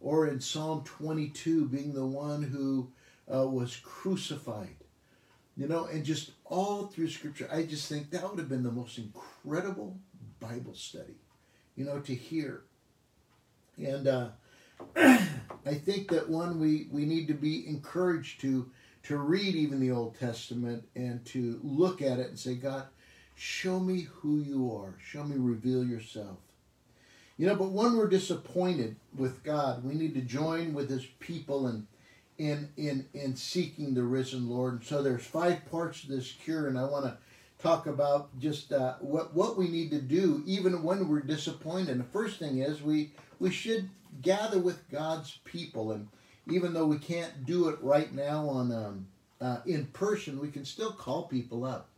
or 0.00 0.26
in 0.26 0.40
Psalm 0.40 0.82
22 0.84 1.66
being 1.68 1.94
the 1.94 2.04
one 2.04 2.42
who 2.42 2.90
uh, 3.32 3.46
was 3.46 3.76
crucified. 3.76 4.76
You 5.56 5.68
know, 5.68 5.84
and 5.84 6.04
just 6.04 6.32
all 6.44 6.86
through 6.86 7.10
Scripture, 7.10 7.48
I 7.52 7.62
just 7.62 7.88
think 7.88 8.10
that 8.10 8.28
would 8.28 8.40
have 8.40 8.48
been 8.48 8.64
the 8.64 8.72
most 8.72 8.98
incredible 8.98 9.96
Bible 10.40 10.74
study, 10.74 11.14
you 11.76 11.84
know, 11.84 12.00
to 12.00 12.14
hear. 12.14 12.62
And 13.78 14.08
uh, 14.08 14.28
I 14.96 15.74
think 15.74 16.08
that 16.08 16.28
one 16.28 16.58
we, 16.58 16.88
we 16.90 17.04
need 17.04 17.28
to 17.28 17.34
be 17.34 17.66
encouraged 17.68 18.40
to 18.40 18.70
to 19.04 19.18
read 19.18 19.54
even 19.54 19.80
the 19.80 19.90
Old 19.90 20.18
Testament 20.18 20.88
and 20.96 21.24
to 21.26 21.60
look 21.62 22.00
at 22.00 22.18
it 22.18 22.28
and 22.28 22.38
say, 22.38 22.54
God, 22.54 22.84
show 23.34 23.78
me 23.78 24.08
who 24.10 24.40
you 24.40 24.74
are. 24.74 24.94
Show 24.98 25.24
me, 25.24 25.36
reveal 25.38 25.84
yourself. 25.84 26.38
You 27.36 27.46
know, 27.46 27.54
but 27.54 27.70
when 27.70 27.96
we're 27.96 28.08
disappointed 28.08 28.96
with 29.14 29.42
God, 29.44 29.84
we 29.84 29.94
need 29.94 30.14
to 30.14 30.22
join 30.22 30.72
with 30.72 30.88
his 30.88 31.04
people 31.20 31.66
and 31.66 31.86
in 32.38 32.68
in 32.76 33.06
in 33.14 33.36
seeking 33.36 33.94
the 33.94 34.02
risen 34.02 34.48
Lord. 34.48 34.74
And 34.74 34.84
so 34.84 35.02
there's 35.02 35.24
five 35.24 35.64
parts 35.70 36.02
to 36.02 36.08
this 36.08 36.32
cure, 36.32 36.68
and 36.68 36.78
I 36.78 36.84
want 36.84 37.04
to 37.04 37.16
talk 37.58 37.86
about 37.86 38.38
just 38.38 38.72
uh, 38.72 38.94
what 39.00 39.34
what 39.34 39.56
we 39.56 39.68
need 39.68 39.90
to 39.90 40.00
do 40.00 40.42
even 40.46 40.82
when 40.82 41.08
we're 41.08 41.20
disappointed. 41.20 41.90
And 41.90 42.00
the 42.00 42.04
first 42.04 42.38
thing 42.38 42.58
is 42.58 42.82
we 42.82 43.12
we 43.38 43.50
should 43.50 43.88
gather 44.20 44.58
with 44.58 44.88
God's 44.90 45.38
people, 45.44 45.92
and 45.92 46.08
even 46.50 46.74
though 46.74 46.86
we 46.86 46.98
can't 46.98 47.46
do 47.46 47.68
it 47.68 47.78
right 47.80 48.12
now 48.12 48.48
on 48.48 48.72
um, 48.72 49.06
uh, 49.40 49.58
in 49.66 49.86
person, 49.86 50.40
we 50.40 50.50
can 50.50 50.64
still 50.64 50.92
call 50.92 51.24
people 51.24 51.64
up. 51.64 51.88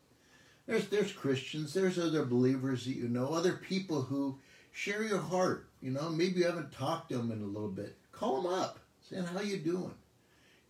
There's 0.66 0.88
there's 0.88 1.12
Christians, 1.12 1.72
there's 1.72 1.99
other 1.99 2.25
believers 2.25 2.85
that 2.85 2.96
you 2.96 3.09
know, 3.09 3.33
other 3.33 3.55
people 3.55 4.03
who 4.03 4.38
share 4.72 5.03
your 5.03 5.20
heart. 5.20 5.68
You 5.81 5.92
know, 5.92 6.11
maybe 6.11 6.40
you 6.40 6.46
haven't 6.46 6.72
talked 6.72 7.11
to 7.11 7.16
them 7.16 7.31
in 7.31 7.40
a 7.42 7.46
little 7.46 7.68
bit. 7.68 7.96
Call 8.12 8.42
them 8.42 8.53
up, 8.53 8.81
saying 9.01 9.25
how 9.25 9.40
you 9.40 9.59
doing 9.59 9.94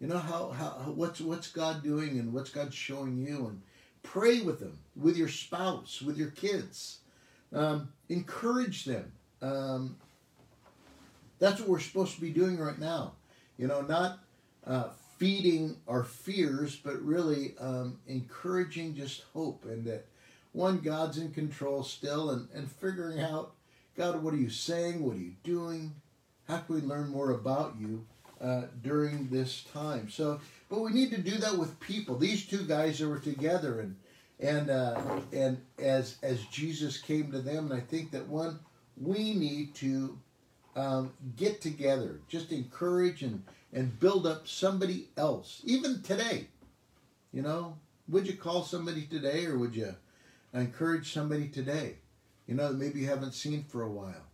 you 0.01 0.07
know 0.07 0.19
how, 0.19 0.51
how 0.51 0.93
what's 0.95 1.21
what's 1.21 1.51
God 1.51 1.83
doing 1.83 2.19
and 2.19 2.33
what's 2.33 2.51
God 2.51 2.73
showing 2.73 3.17
you, 3.17 3.47
and 3.47 3.63
pray 4.03 4.41
with 4.41 4.61
them, 4.61 4.79
with 4.95 5.17
your 5.17 5.29
spouse, 5.29 6.03
with 6.03 6.17
your 6.17 6.31
kids. 6.31 6.99
Um, 7.53 7.89
encourage 8.09 8.85
them. 8.85 9.13
Um, 9.41 9.97
that's 11.39 11.61
what 11.61 11.69
we're 11.69 11.81
supposed 11.81 12.15
to 12.15 12.21
be 12.21 12.31
doing 12.31 12.59
right 12.59 12.79
now. 12.79 13.13
You 13.57 13.69
know, 13.69 13.81
not 13.81 14.19
uh, 14.67 14.89
feeding 15.19 15.77
our 15.89 16.05
fears, 16.05 16.77
but 16.77 17.01
really 17.03 17.55
um, 17.59 17.99
encouraging 18.07 18.95
just 18.95 19.23
hope 19.33 19.65
and 19.65 19.85
that 19.87 20.07
one 20.53 20.81
God's 20.81 21.19
in 21.19 21.33
control 21.33 21.83
still, 21.83 22.31
and 22.31 22.49
and 22.55 22.71
figuring 22.71 23.21
out 23.21 23.53
God, 23.97 24.23
what 24.23 24.35
are 24.35 24.39
you 24.39 24.51
saying? 24.51 25.03
What 25.03 25.17
are 25.17 25.21
you 25.21 25.33
doing? 25.43 25.95
How 26.47 26.59
can 26.59 26.75
we 26.75 26.81
learn 26.83 27.09
more 27.09 27.31
about 27.31 27.77
you? 27.81 28.05
Uh, 28.41 28.63
during 28.83 29.29
this 29.29 29.65
time. 29.73 30.11
So, 30.11 30.41
but 30.69 30.81
we 30.81 30.93
need 30.93 31.11
to 31.11 31.21
do 31.21 31.37
that 31.39 31.57
with 31.57 31.79
people. 31.81 32.17
These 32.19 32.47
two 32.47 32.65
guys 32.65 32.99
that 32.99 33.09
were 33.09 33.19
together, 33.19 33.81
and 33.81 33.97
and 34.41 34.71
uh, 34.71 35.01
and 35.33 35.61
as 35.79 36.17
as 36.23 36.45
Jesus 36.47 36.99
came 36.99 37.33
to 37.33 37.41
them, 37.41 37.71
and 37.71 37.81
I 37.81 37.85
think 37.85 38.11
that 38.11 38.29
one 38.29 38.59
we 39.01 39.35
need 39.35 39.75
to 39.77 40.19
um, 40.75 41.13
get 41.37 41.61
together, 41.61 42.21
just 42.29 42.53
encourage 42.53 43.23
and 43.23 43.43
and 43.73 43.99
build 43.99 44.27
up 44.27 44.47
somebody 44.47 45.09
else, 45.17 45.63
even 45.65 46.03
today. 46.03 46.49
You 47.33 47.43
know, 47.43 47.77
would 48.09 48.27
you 48.27 48.35
call 48.35 48.63
somebody 48.63 49.07
today, 49.07 49.47
or 49.47 49.59
would 49.59 49.75
you 49.75 49.95
encourage 50.55 51.13
somebody 51.13 51.49
today? 51.49 51.97
You 52.47 52.55
know, 52.55 52.69
that 52.69 52.79
maybe 52.79 53.01
you 53.01 53.09
haven't 53.09 53.35
seen 53.35 53.65
for 53.65 53.83
a 53.83 53.91
while 53.91 54.26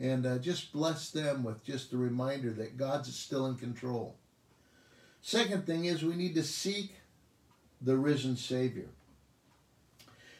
and 0.00 0.26
uh, 0.26 0.38
just 0.38 0.72
bless 0.72 1.10
them 1.10 1.44
with 1.44 1.62
just 1.64 1.90
the 1.90 1.96
reminder 1.96 2.50
that 2.50 2.76
God's 2.76 3.14
still 3.14 3.46
in 3.46 3.56
control. 3.56 4.16
Second 5.22 5.66
thing 5.66 5.86
is 5.86 6.02
we 6.02 6.16
need 6.16 6.34
to 6.34 6.42
seek 6.42 6.94
the 7.80 7.96
risen 7.96 8.36
Savior. 8.36 8.88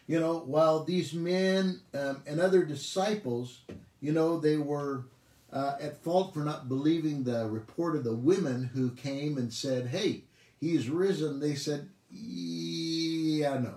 You 0.06 0.20
know, 0.20 0.38
while 0.38 0.84
these 0.84 1.14
men 1.14 1.80
um, 1.94 2.22
and 2.26 2.40
other 2.40 2.64
disciples, 2.64 3.62
you 4.00 4.12
know, 4.12 4.38
they 4.38 4.58
were 4.58 5.06
uh, 5.52 5.76
at 5.80 6.02
fault 6.02 6.34
for 6.34 6.40
not 6.40 6.68
believing 6.68 7.24
the 7.24 7.48
report 7.48 7.96
of 7.96 8.04
the 8.04 8.14
women 8.14 8.70
who 8.74 8.90
came 8.90 9.38
and 9.38 9.52
said, 9.52 9.86
hey, 9.86 10.24
he's 10.60 10.90
risen, 10.90 11.40
they 11.40 11.54
said, 11.54 11.88
yeah, 12.10 13.58
no. 13.58 13.76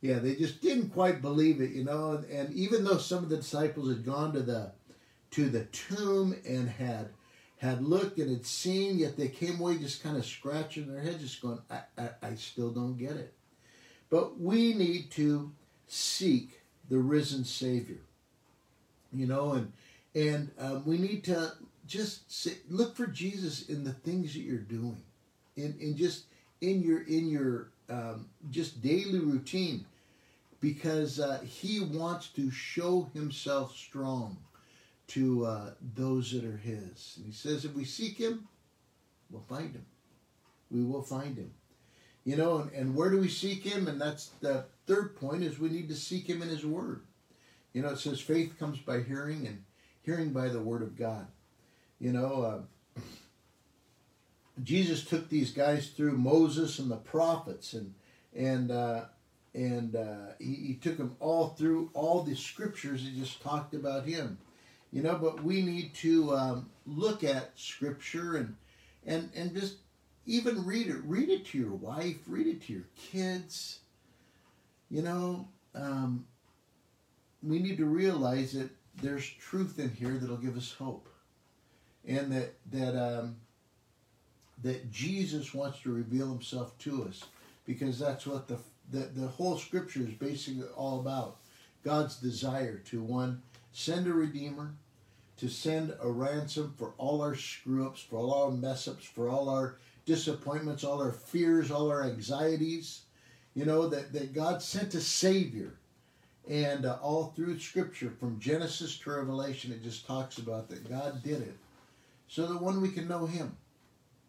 Yeah, 0.00 0.18
they 0.20 0.34
just 0.36 0.60
didn't 0.60 0.90
quite 0.90 1.22
believe 1.22 1.60
it, 1.60 1.70
you 1.70 1.84
know. 1.84 2.22
And 2.30 2.52
even 2.54 2.84
though 2.84 2.98
some 2.98 3.22
of 3.22 3.28
the 3.30 3.36
disciples 3.36 3.88
had 3.88 4.04
gone 4.04 4.32
to 4.32 4.42
the 4.42 4.72
to 5.32 5.48
the 5.48 5.64
tomb 5.66 6.34
and 6.46 6.68
had 6.68 7.10
had 7.58 7.84
looked 7.84 8.18
and 8.18 8.30
had 8.30 8.46
seen, 8.46 8.98
yet 8.98 9.16
they 9.16 9.28
came 9.28 9.60
away 9.60 9.76
just 9.78 10.02
kind 10.02 10.16
of 10.16 10.24
scratching 10.24 10.86
their 10.86 11.00
heads, 11.00 11.20
just 11.20 11.42
going, 11.42 11.58
I, 11.68 11.80
I, 11.98 12.08
I 12.22 12.34
still 12.36 12.70
don't 12.70 12.96
get 12.96 13.12
it. 13.12 13.34
But 14.10 14.40
we 14.40 14.74
need 14.74 15.10
to 15.12 15.50
seek 15.88 16.60
the 16.88 16.98
risen 16.98 17.44
Savior, 17.44 18.00
you 19.12 19.26
know, 19.26 19.52
and 19.52 19.72
and 20.14 20.50
um, 20.58 20.84
we 20.86 20.98
need 20.98 21.24
to 21.24 21.52
just 21.86 22.30
sit, 22.32 22.70
look 22.70 22.96
for 22.96 23.06
Jesus 23.06 23.68
in 23.68 23.84
the 23.84 23.92
things 23.92 24.32
that 24.34 24.40
you're 24.40 24.58
doing, 24.58 25.02
in 25.56 25.76
in 25.80 25.96
just 25.96 26.24
in 26.60 26.80
your 26.82 27.02
in 27.02 27.28
your 27.28 27.70
um, 27.90 28.26
just 28.50 28.80
daily 28.80 29.18
routine, 29.18 29.84
because 30.60 31.20
uh, 31.20 31.40
He 31.44 31.80
wants 31.80 32.28
to 32.28 32.50
show 32.50 33.10
Himself 33.12 33.76
strong 33.76 34.38
to 35.08 35.46
uh, 35.46 35.70
those 35.94 36.32
that 36.32 36.44
are 36.44 36.56
His. 36.56 37.14
And 37.16 37.26
He 37.26 37.32
says, 37.32 37.64
if 37.64 37.74
we 37.74 37.84
seek 37.84 38.18
Him, 38.18 38.46
we'll 39.30 39.42
find 39.42 39.74
Him. 39.74 39.86
We 40.70 40.84
will 40.84 41.02
find 41.02 41.36
Him. 41.36 41.52
You 42.24 42.36
know, 42.36 42.58
and, 42.58 42.72
and 42.72 42.94
where 42.94 43.10
do 43.10 43.18
we 43.18 43.28
seek 43.28 43.64
Him? 43.64 43.88
And 43.88 44.00
that's 44.00 44.26
the 44.40 44.66
third 44.86 45.16
point 45.16 45.42
is 45.42 45.58
we 45.58 45.70
need 45.70 45.88
to 45.88 45.96
seek 45.96 46.26
Him 46.26 46.42
in 46.42 46.48
His 46.48 46.64
Word. 46.64 47.02
You 47.72 47.82
know, 47.82 47.90
it 47.90 47.98
says 47.98 48.20
faith 48.20 48.58
comes 48.58 48.78
by 48.78 49.00
hearing, 49.00 49.46
and 49.46 49.64
hearing 50.02 50.32
by 50.32 50.48
the 50.48 50.60
Word 50.60 50.82
of 50.82 50.96
God. 50.96 51.26
You 51.98 52.12
know, 52.12 52.66
uh, 52.96 53.00
Jesus 54.62 55.04
took 55.04 55.28
these 55.28 55.52
guys 55.52 55.88
through 55.88 56.18
Moses 56.18 56.78
and 56.78 56.90
the 56.90 56.96
prophets, 56.96 57.72
and 57.72 57.94
and 58.34 58.70
uh, 58.70 59.04
and 59.54 59.96
uh, 59.96 60.32
he, 60.38 60.54
he 60.54 60.74
took 60.74 60.96
them 60.96 61.16
all 61.20 61.48
through 61.48 61.90
all 61.94 62.22
the 62.22 62.34
scriptures 62.34 63.04
that 63.04 63.16
just 63.16 63.42
talked 63.42 63.74
about 63.74 64.04
him 64.04 64.38
you 64.92 65.02
know 65.02 65.16
but 65.16 65.42
we 65.42 65.62
need 65.62 65.94
to 65.94 66.34
um, 66.34 66.70
look 66.86 67.24
at 67.24 67.50
scripture 67.56 68.36
and 68.36 68.56
and 69.06 69.30
and 69.34 69.54
just 69.54 69.76
even 70.26 70.64
read 70.66 70.88
it. 70.88 70.96
Read 71.04 71.30
it 71.30 71.46
to 71.46 71.58
your 71.58 71.74
wife 71.74 72.16
read 72.26 72.46
it 72.46 72.62
to 72.66 72.72
your 72.72 72.86
kids. 72.96 73.80
You 74.90 75.02
know 75.02 75.48
um, 75.74 76.26
we 77.42 77.58
need 77.58 77.76
to 77.78 77.86
realize 77.86 78.52
that 78.52 78.70
there's 79.00 79.28
truth 79.28 79.78
in 79.78 79.90
here 79.90 80.18
that'll 80.18 80.36
give 80.36 80.56
us 80.56 80.72
hope. 80.72 81.08
And 82.06 82.32
that 82.32 82.54
that 82.70 82.96
um, 82.96 83.36
that 84.62 84.90
jesus 84.90 85.54
wants 85.54 85.80
to 85.82 85.92
reveal 85.92 86.28
himself 86.28 86.76
to 86.78 87.04
us 87.04 87.22
because 87.64 87.98
that's 87.98 88.26
what 88.26 88.48
the 88.48 88.58
the, 88.90 89.00
the 89.14 89.28
whole 89.28 89.58
scripture 89.58 90.00
is 90.00 90.14
basically 90.14 90.64
all 90.76 91.00
about. 91.00 91.36
God's 91.84 92.16
desire 92.16 92.78
to 92.86 93.02
one 93.02 93.42
send 93.78 94.08
a 94.08 94.12
redeemer, 94.12 94.74
to 95.36 95.48
send 95.48 95.94
a 96.02 96.10
ransom 96.10 96.74
for 96.76 96.94
all 96.98 97.22
our 97.22 97.36
screw 97.36 97.86
ups, 97.86 98.00
for 98.00 98.16
all 98.18 98.34
our 98.34 98.50
mess 98.50 98.88
ups, 98.88 99.04
for 99.04 99.28
all 99.28 99.48
our 99.48 99.76
disappointments, 100.04 100.82
all 100.82 101.00
our 101.00 101.12
fears, 101.12 101.70
all 101.70 101.88
our 101.88 102.02
anxieties. 102.02 103.02
You 103.54 103.66
know, 103.66 103.88
that, 103.88 104.12
that 104.12 104.34
God 104.34 104.62
sent 104.62 104.94
a 104.94 105.00
Savior. 105.00 105.74
And 106.48 106.86
uh, 106.86 106.98
all 107.02 107.26
through 107.36 107.60
Scripture, 107.60 108.10
from 108.18 108.40
Genesis 108.40 108.98
to 108.98 109.10
Revelation, 109.10 109.70
it 109.70 109.84
just 109.84 110.06
talks 110.06 110.38
about 110.38 110.68
that 110.70 110.88
God 110.88 111.22
did 111.22 111.42
it 111.42 111.56
so 112.26 112.46
that 112.46 112.60
one 112.60 112.80
we 112.80 112.90
can 112.90 113.06
know 113.06 113.26
Him 113.26 113.56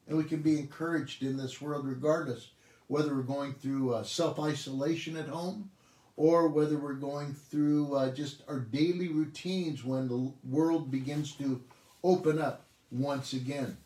and 0.07 0.17
we 0.17 0.25
can 0.25 0.41
be 0.41 0.59
encouraged 0.59 1.23
in 1.23 1.37
this 1.37 1.59
world, 1.59 1.87
regardless 1.87 2.51
whether 2.87 3.15
we're 3.15 3.21
going 3.21 3.53
through 3.53 3.93
uh, 3.93 4.03
self 4.03 4.39
isolation 4.39 5.17
at 5.17 5.27
home 5.27 5.71
or 6.19 6.49
whether 6.49 6.77
we're 6.77 6.91
going 6.91 7.33
through 7.33 7.95
uh, 7.95 8.11
just 8.11 8.43
our 8.49 8.59
daily 8.59 9.07
routines 9.07 9.85
when 9.85 10.09
the 10.09 10.29
world 10.43 10.91
begins 10.91 11.31
to 11.31 11.61
open 12.03 12.37
up 12.37 12.65
once 12.91 13.31
again. 13.31 13.77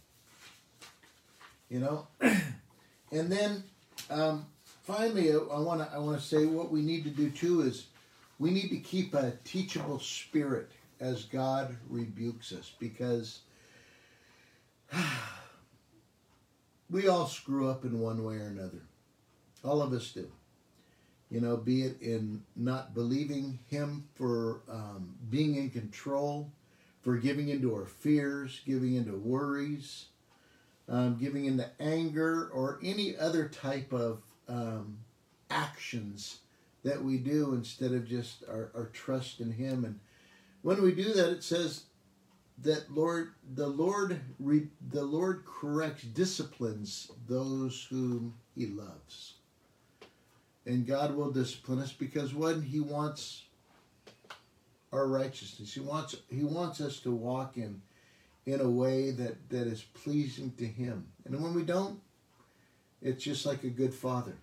You 1.69 1.79
know? 1.79 2.07
and 2.21 3.31
then 3.31 3.63
um, 4.09 4.47
finally, 4.81 5.31
I 5.31 5.59
want 5.59 5.81
to 5.81 5.95
I 5.95 5.99
want 5.99 6.19
to 6.19 6.25
say 6.25 6.45
what 6.45 6.71
we 6.71 6.81
need 6.81 7.03
to 7.03 7.11
do 7.11 7.29
too 7.29 7.61
is 7.61 7.85
we 8.39 8.49
need 8.49 8.69
to 8.69 8.77
keep 8.77 9.13
a 9.13 9.33
teachable 9.43 9.99
spirit 9.99 10.71
as 10.99 11.25
God 11.25 11.77
rebukes 11.87 12.51
us 12.51 12.71
because 12.79 13.41
we 16.89 17.07
all 17.07 17.27
screw 17.27 17.69
up 17.69 17.85
in 17.85 17.99
one 17.99 18.23
way 18.23 18.37
or 18.37 18.47
another. 18.47 18.81
All 19.63 19.83
of 19.83 19.93
us 19.93 20.11
do. 20.11 20.31
You 21.33 21.41
know, 21.41 21.57
be 21.57 21.81
it 21.81 21.99
in 21.99 22.43
not 22.55 22.93
believing 22.93 23.57
Him 23.67 24.03
for 24.13 24.61
um, 24.69 25.15
being 25.31 25.55
in 25.55 25.71
control, 25.71 26.51
for 27.01 27.17
giving 27.17 27.49
into 27.49 27.73
our 27.73 27.87
fears, 27.87 28.61
giving 28.67 28.93
into 28.93 29.13
worries, 29.13 30.05
um, 30.87 31.17
giving 31.19 31.45
into 31.45 31.67
anger, 31.79 32.51
or 32.53 32.79
any 32.83 33.17
other 33.17 33.47
type 33.47 33.91
of 33.91 34.21
um, 34.47 34.99
actions 35.49 36.37
that 36.83 37.03
we 37.03 37.17
do 37.17 37.53
instead 37.53 37.93
of 37.93 38.07
just 38.07 38.43
our, 38.47 38.69
our 38.75 38.91
trust 38.93 39.39
in 39.39 39.53
Him. 39.53 39.85
And 39.85 39.99
when 40.61 40.83
we 40.83 40.91
do 40.91 41.13
that, 41.13 41.31
it 41.31 41.43
says 41.43 41.85
that 42.61 42.93
Lord, 42.93 43.33
the 43.55 43.65
Lord, 43.65 44.21
re, 44.39 44.67
the 44.91 45.03
Lord 45.03 45.45
corrects, 45.47 46.03
disciplines 46.03 47.09
those 47.27 47.87
whom 47.89 48.35
He 48.55 48.67
loves 48.67 49.32
and 50.73 50.87
God 50.87 51.15
will 51.15 51.29
discipline 51.29 51.79
us 51.79 51.93
because 51.93 52.33
when 52.33 52.63
He 52.63 52.79
wants 52.79 53.43
our 54.91 55.05
righteousness, 55.05 55.71
He 55.71 55.79
wants 55.79 56.15
He 56.29 56.43
wants 56.43 56.81
us 56.81 56.99
to 57.01 57.11
walk 57.11 57.57
in 57.57 57.81
in 58.47 58.59
a 58.59 58.69
way 58.69 59.11
that 59.11 59.49
that 59.49 59.67
is 59.67 59.83
pleasing 59.83 60.51
to 60.57 60.65
Him. 60.65 61.05
And 61.25 61.41
when 61.41 61.53
we 61.53 61.61
don't, 61.61 62.01
it's 63.03 63.23
just 63.23 63.45
like 63.45 63.63
a 63.63 63.69
good 63.69 63.93
father. 63.93 64.35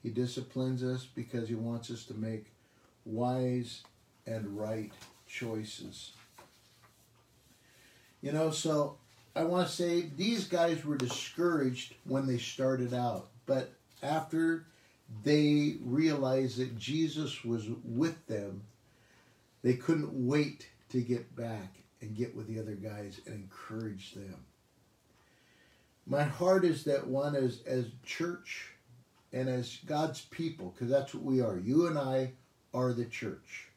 He 0.00 0.10
disciplines 0.10 0.84
us 0.84 1.04
because 1.04 1.48
He 1.48 1.56
wants 1.56 1.90
us 1.90 2.04
to 2.04 2.14
make 2.14 2.52
wise 3.04 3.82
and 4.26 4.56
right 4.56 4.92
choices. 5.26 6.12
You 8.22 8.30
know, 8.30 8.52
so 8.52 8.98
I 9.34 9.42
want 9.42 9.66
to 9.66 9.74
say 9.74 10.02
these 10.16 10.44
guys 10.44 10.84
were 10.84 10.96
discouraged 10.96 11.94
when 12.04 12.28
they 12.28 12.38
started 12.38 12.94
out, 12.94 13.28
but 13.44 13.72
after 14.04 14.66
they 15.24 15.76
realized 15.82 16.58
that 16.58 16.78
Jesus 16.78 17.44
was 17.44 17.68
with 17.84 18.26
them, 18.26 18.62
they 19.62 19.74
couldn't 19.74 20.12
wait 20.12 20.68
to 20.90 21.00
get 21.00 21.34
back 21.34 21.76
and 22.00 22.16
get 22.16 22.34
with 22.36 22.46
the 22.46 22.60
other 22.60 22.74
guys 22.74 23.20
and 23.26 23.34
encourage 23.34 24.14
them. 24.14 24.44
My 26.06 26.22
heart 26.22 26.64
is 26.64 26.84
that 26.84 27.06
one 27.06 27.36
as 27.36 27.60
as 27.66 27.86
church 28.04 28.72
and 29.32 29.48
as 29.48 29.78
God's 29.84 30.22
people, 30.22 30.72
because 30.74 30.90
that's 30.90 31.14
what 31.14 31.24
we 31.24 31.40
are. 31.40 31.58
You 31.58 31.86
and 31.86 31.98
I 31.98 32.32
are 32.72 32.92
the 32.92 33.04
church. 33.04 33.68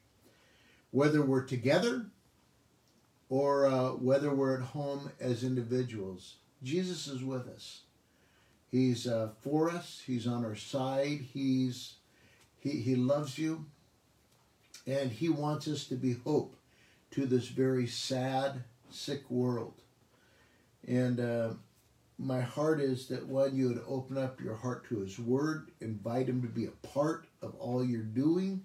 Whether 0.90 1.22
we're 1.22 1.44
together 1.44 2.06
or 3.28 3.66
uh, 3.66 3.90
whether 3.90 4.34
we're 4.34 4.56
at 4.56 4.62
home 4.62 5.10
as 5.20 5.44
individuals, 5.44 6.36
Jesus 6.62 7.06
is 7.06 7.22
with 7.22 7.48
us. 7.48 7.82
He's 8.72 9.06
uh, 9.06 9.28
for 9.42 9.70
us. 9.70 10.02
He's 10.04 10.26
on 10.26 10.44
our 10.44 10.56
side. 10.56 11.26
He's 11.32 11.96
he, 12.58 12.70
he 12.70 12.96
loves 12.96 13.38
you. 13.38 13.66
And 14.86 15.12
he 15.12 15.28
wants 15.28 15.68
us 15.68 15.86
to 15.88 15.94
be 15.94 16.14
hope 16.24 16.56
to 17.12 17.26
this 17.26 17.48
very 17.48 17.86
sad, 17.86 18.64
sick 18.90 19.30
world. 19.30 19.74
And 20.88 21.20
uh, 21.20 21.50
my 22.18 22.40
heart 22.40 22.80
is 22.80 23.06
that 23.08 23.28
when 23.28 23.54
you 23.54 23.68
would 23.68 23.82
open 23.86 24.16
up 24.18 24.40
your 24.40 24.56
heart 24.56 24.88
to 24.88 25.00
his 25.00 25.18
word, 25.18 25.70
invite 25.80 26.28
him 26.28 26.42
to 26.42 26.48
be 26.48 26.64
a 26.64 26.86
part 26.86 27.26
of 27.42 27.54
all 27.56 27.84
you're 27.84 28.02
doing, 28.02 28.62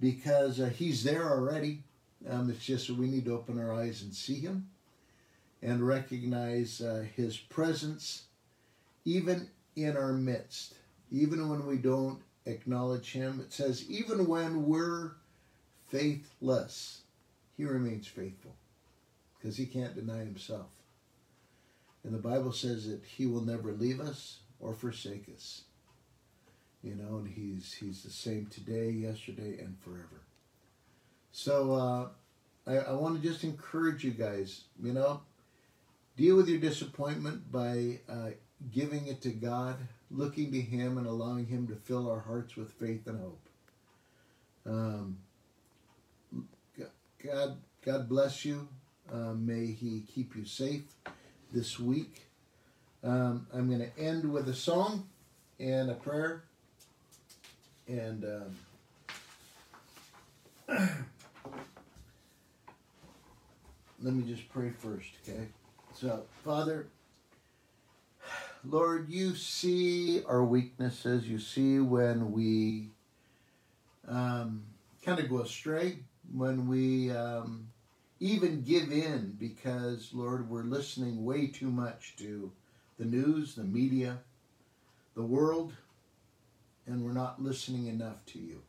because 0.00 0.58
uh, 0.58 0.66
he's 0.66 1.04
there 1.04 1.30
already. 1.30 1.82
Um, 2.28 2.50
it's 2.50 2.64
just 2.64 2.90
we 2.90 3.06
need 3.06 3.26
to 3.26 3.34
open 3.34 3.60
our 3.60 3.72
eyes 3.72 4.02
and 4.02 4.12
see 4.12 4.40
him 4.40 4.68
and 5.62 5.86
recognize 5.86 6.80
uh, 6.80 7.04
his 7.14 7.36
presence 7.36 8.24
even 9.04 9.48
in 9.76 9.96
our 9.96 10.12
midst, 10.12 10.74
even 11.10 11.48
when 11.48 11.66
we 11.66 11.76
don't 11.76 12.20
acknowledge 12.46 13.12
Him. 13.12 13.40
It 13.40 13.52
says, 13.52 13.88
even 13.88 14.26
when 14.26 14.66
we're 14.66 15.12
faithless, 15.88 17.02
He 17.56 17.64
remains 17.64 18.06
faithful 18.06 18.54
because 19.38 19.56
He 19.56 19.66
can't 19.66 19.94
deny 19.94 20.18
Himself. 20.18 20.68
And 22.04 22.14
the 22.14 22.18
Bible 22.18 22.52
says 22.52 22.88
that 22.88 23.02
He 23.04 23.26
will 23.26 23.42
never 23.42 23.72
leave 23.72 24.00
us 24.00 24.38
or 24.58 24.74
forsake 24.74 25.26
us. 25.34 25.62
You 26.82 26.94
know, 26.94 27.18
and 27.18 27.28
He's 27.28 27.74
He's 27.74 28.02
the 28.02 28.10
same 28.10 28.46
today, 28.46 28.90
yesterday, 28.90 29.58
and 29.58 29.76
forever. 29.80 30.22
So 31.32 31.72
uh, 31.72 32.08
I, 32.66 32.76
I 32.78 32.92
want 32.92 33.20
to 33.20 33.28
just 33.28 33.44
encourage 33.44 34.04
you 34.04 34.12
guys. 34.12 34.62
You 34.82 34.92
know, 34.92 35.20
deal 36.16 36.36
with 36.36 36.48
your 36.48 36.58
disappointment 36.58 37.52
by 37.52 38.00
uh, 38.08 38.30
giving 38.72 39.06
it 39.06 39.22
to 39.22 39.30
God, 39.30 39.76
looking 40.10 40.52
to 40.52 40.60
Him, 40.60 40.98
and 40.98 41.06
allowing 41.06 41.46
Him 41.46 41.66
to 41.68 41.74
fill 41.74 42.10
our 42.10 42.20
hearts 42.20 42.56
with 42.56 42.72
faith 42.72 43.06
and 43.06 43.20
hope. 43.20 43.48
Um, 44.66 45.18
God, 47.24 47.56
God 47.84 48.08
bless 48.08 48.44
you. 48.44 48.68
Uh, 49.12 49.32
may 49.34 49.66
He 49.66 50.04
keep 50.12 50.36
you 50.36 50.44
safe 50.44 50.84
this 51.52 51.78
week. 51.78 52.22
Um, 53.02 53.46
I'm 53.52 53.68
going 53.68 53.80
to 53.80 53.98
end 53.98 54.30
with 54.30 54.48
a 54.48 54.54
song 54.54 55.08
and 55.58 55.90
a 55.90 55.94
prayer. 55.94 56.44
And 57.88 58.24
um, 58.24 58.56
let 64.02 64.14
me 64.14 64.22
just 64.22 64.48
pray 64.52 64.70
first, 64.70 65.08
okay? 65.22 65.48
So, 65.94 66.22
Father, 66.44 66.86
Lord, 68.64 69.08
you 69.08 69.34
see 69.34 70.22
our 70.24 70.44
weaknesses. 70.44 71.26
You 71.26 71.38
see 71.38 71.78
when 71.78 72.32
we 72.32 72.90
um, 74.06 74.64
kind 75.04 75.18
of 75.18 75.30
go 75.30 75.40
astray, 75.40 76.00
when 76.32 76.68
we 76.68 77.10
um, 77.10 77.68
even 78.18 78.62
give 78.62 78.92
in 78.92 79.36
because, 79.38 80.10
Lord, 80.12 80.50
we're 80.50 80.64
listening 80.64 81.24
way 81.24 81.46
too 81.46 81.70
much 81.70 82.16
to 82.18 82.52
the 82.98 83.06
news, 83.06 83.54
the 83.54 83.64
media, 83.64 84.18
the 85.14 85.22
world, 85.22 85.72
and 86.86 87.02
we're 87.02 87.12
not 87.12 87.42
listening 87.42 87.86
enough 87.86 88.26
to 88.26 88.38
you. 88.38 88.60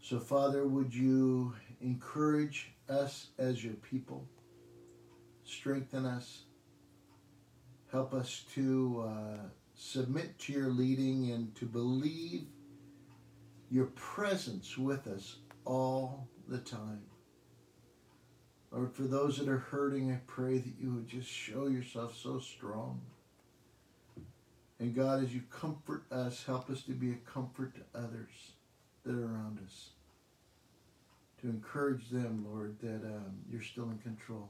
So, 0.00 0.20
Father, 0.20 0.66
would 0.66 0.94
you 0.94 1.54
encourage 1.80 2.70
us 2.88 3.28
as 3.38 3.64
your 3.64 3.74
people? 3.74 4.24
Strengthen 5.44 6.06
us 6.06 6.42
Help 7.92 8.14
us 8.14 8.44
to 8.54 9.04
uh, 9.06 9.42
submit 9.74 10.38
to 10.38 10.52
your 10.54 10.68
leading 10.68 11.30
and 11.30 11.54
to 11.54 11.66
believe 11.66 12.46
your 13.70 13.84
presence 13.86 14.78
with 14.78 15.06
us 15.06 15.36
all 15.66 16.26
the 16.48 16.56
time. 16.56 17.02
Lord, 18.70 18.94
for 18.94 19.02
those 19.02 19.36
that 19.36 19.48
are 19.48 19.58
hurting, 19.58 20.10
I 20.10 20.20
pray 20.26 20.56
that 20.56 20.72
you 20.80 20.94
would 20.94 21.06
just 21.06 21.28
show 21.28 21.66
yourself 21.66 22.16
so 22.16 22.38
strong. 22.38 23.02
And 24.80 24.94
God, 24.94 25.22
as 25.22 25.34
you 25.34 25.42
comfort 25.50 26.04
us, 26.10 26.44
help 26.44 26.70
us 26.70 26.80
to 26.84 26.92
be 26.92 27.10
a 27.12 27.30
comfort 27.30 27.74
to 27.74 27.98
others 27.98 28.52
that 29.04 29.14
are 29.14 29.26
around 29.26 29.58
us. 29.66 29.90
To 31.42 31.50
encourage 31.50 32.08
them, 32.08 32.46
Lord, 32.50 32.78
that 32.80 33.04
um, 33.04 33.34
you're 33.50 33.62
still 33.62 33.90
in 33.90 33.98
control. 33.98 34.48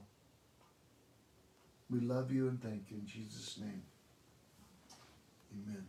We 1.89 1.99
love 1.99 2.31
you 2.31 2.47
and 2.47 2.61
thank 2.61 2.89
you 2.89 2.97
in 2.97 3.05
Jesus' 3.05 3.59
name. 3.59 3.83
Amen. 5.53 5.87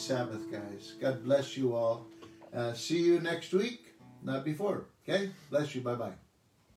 Sabbath, 0.02 0.52
guys. 0.52 0.96
God 1.00 1.24
bless 1.24 1.56
you 1.56 1.76
all. 1.76 2.08
Uh, 2.54 2.74
see 2.74 3.02
you 3.04 3.20
next 3.22 3.54
week, 3.54 3.94
not 4.24 4.44
before. 4.44 4.86
Okay? 5.08 5.30
Bless 5.52 5.76
you. 5.76 5.82
Bye 5.82 5.96
bye. 5.96 6.31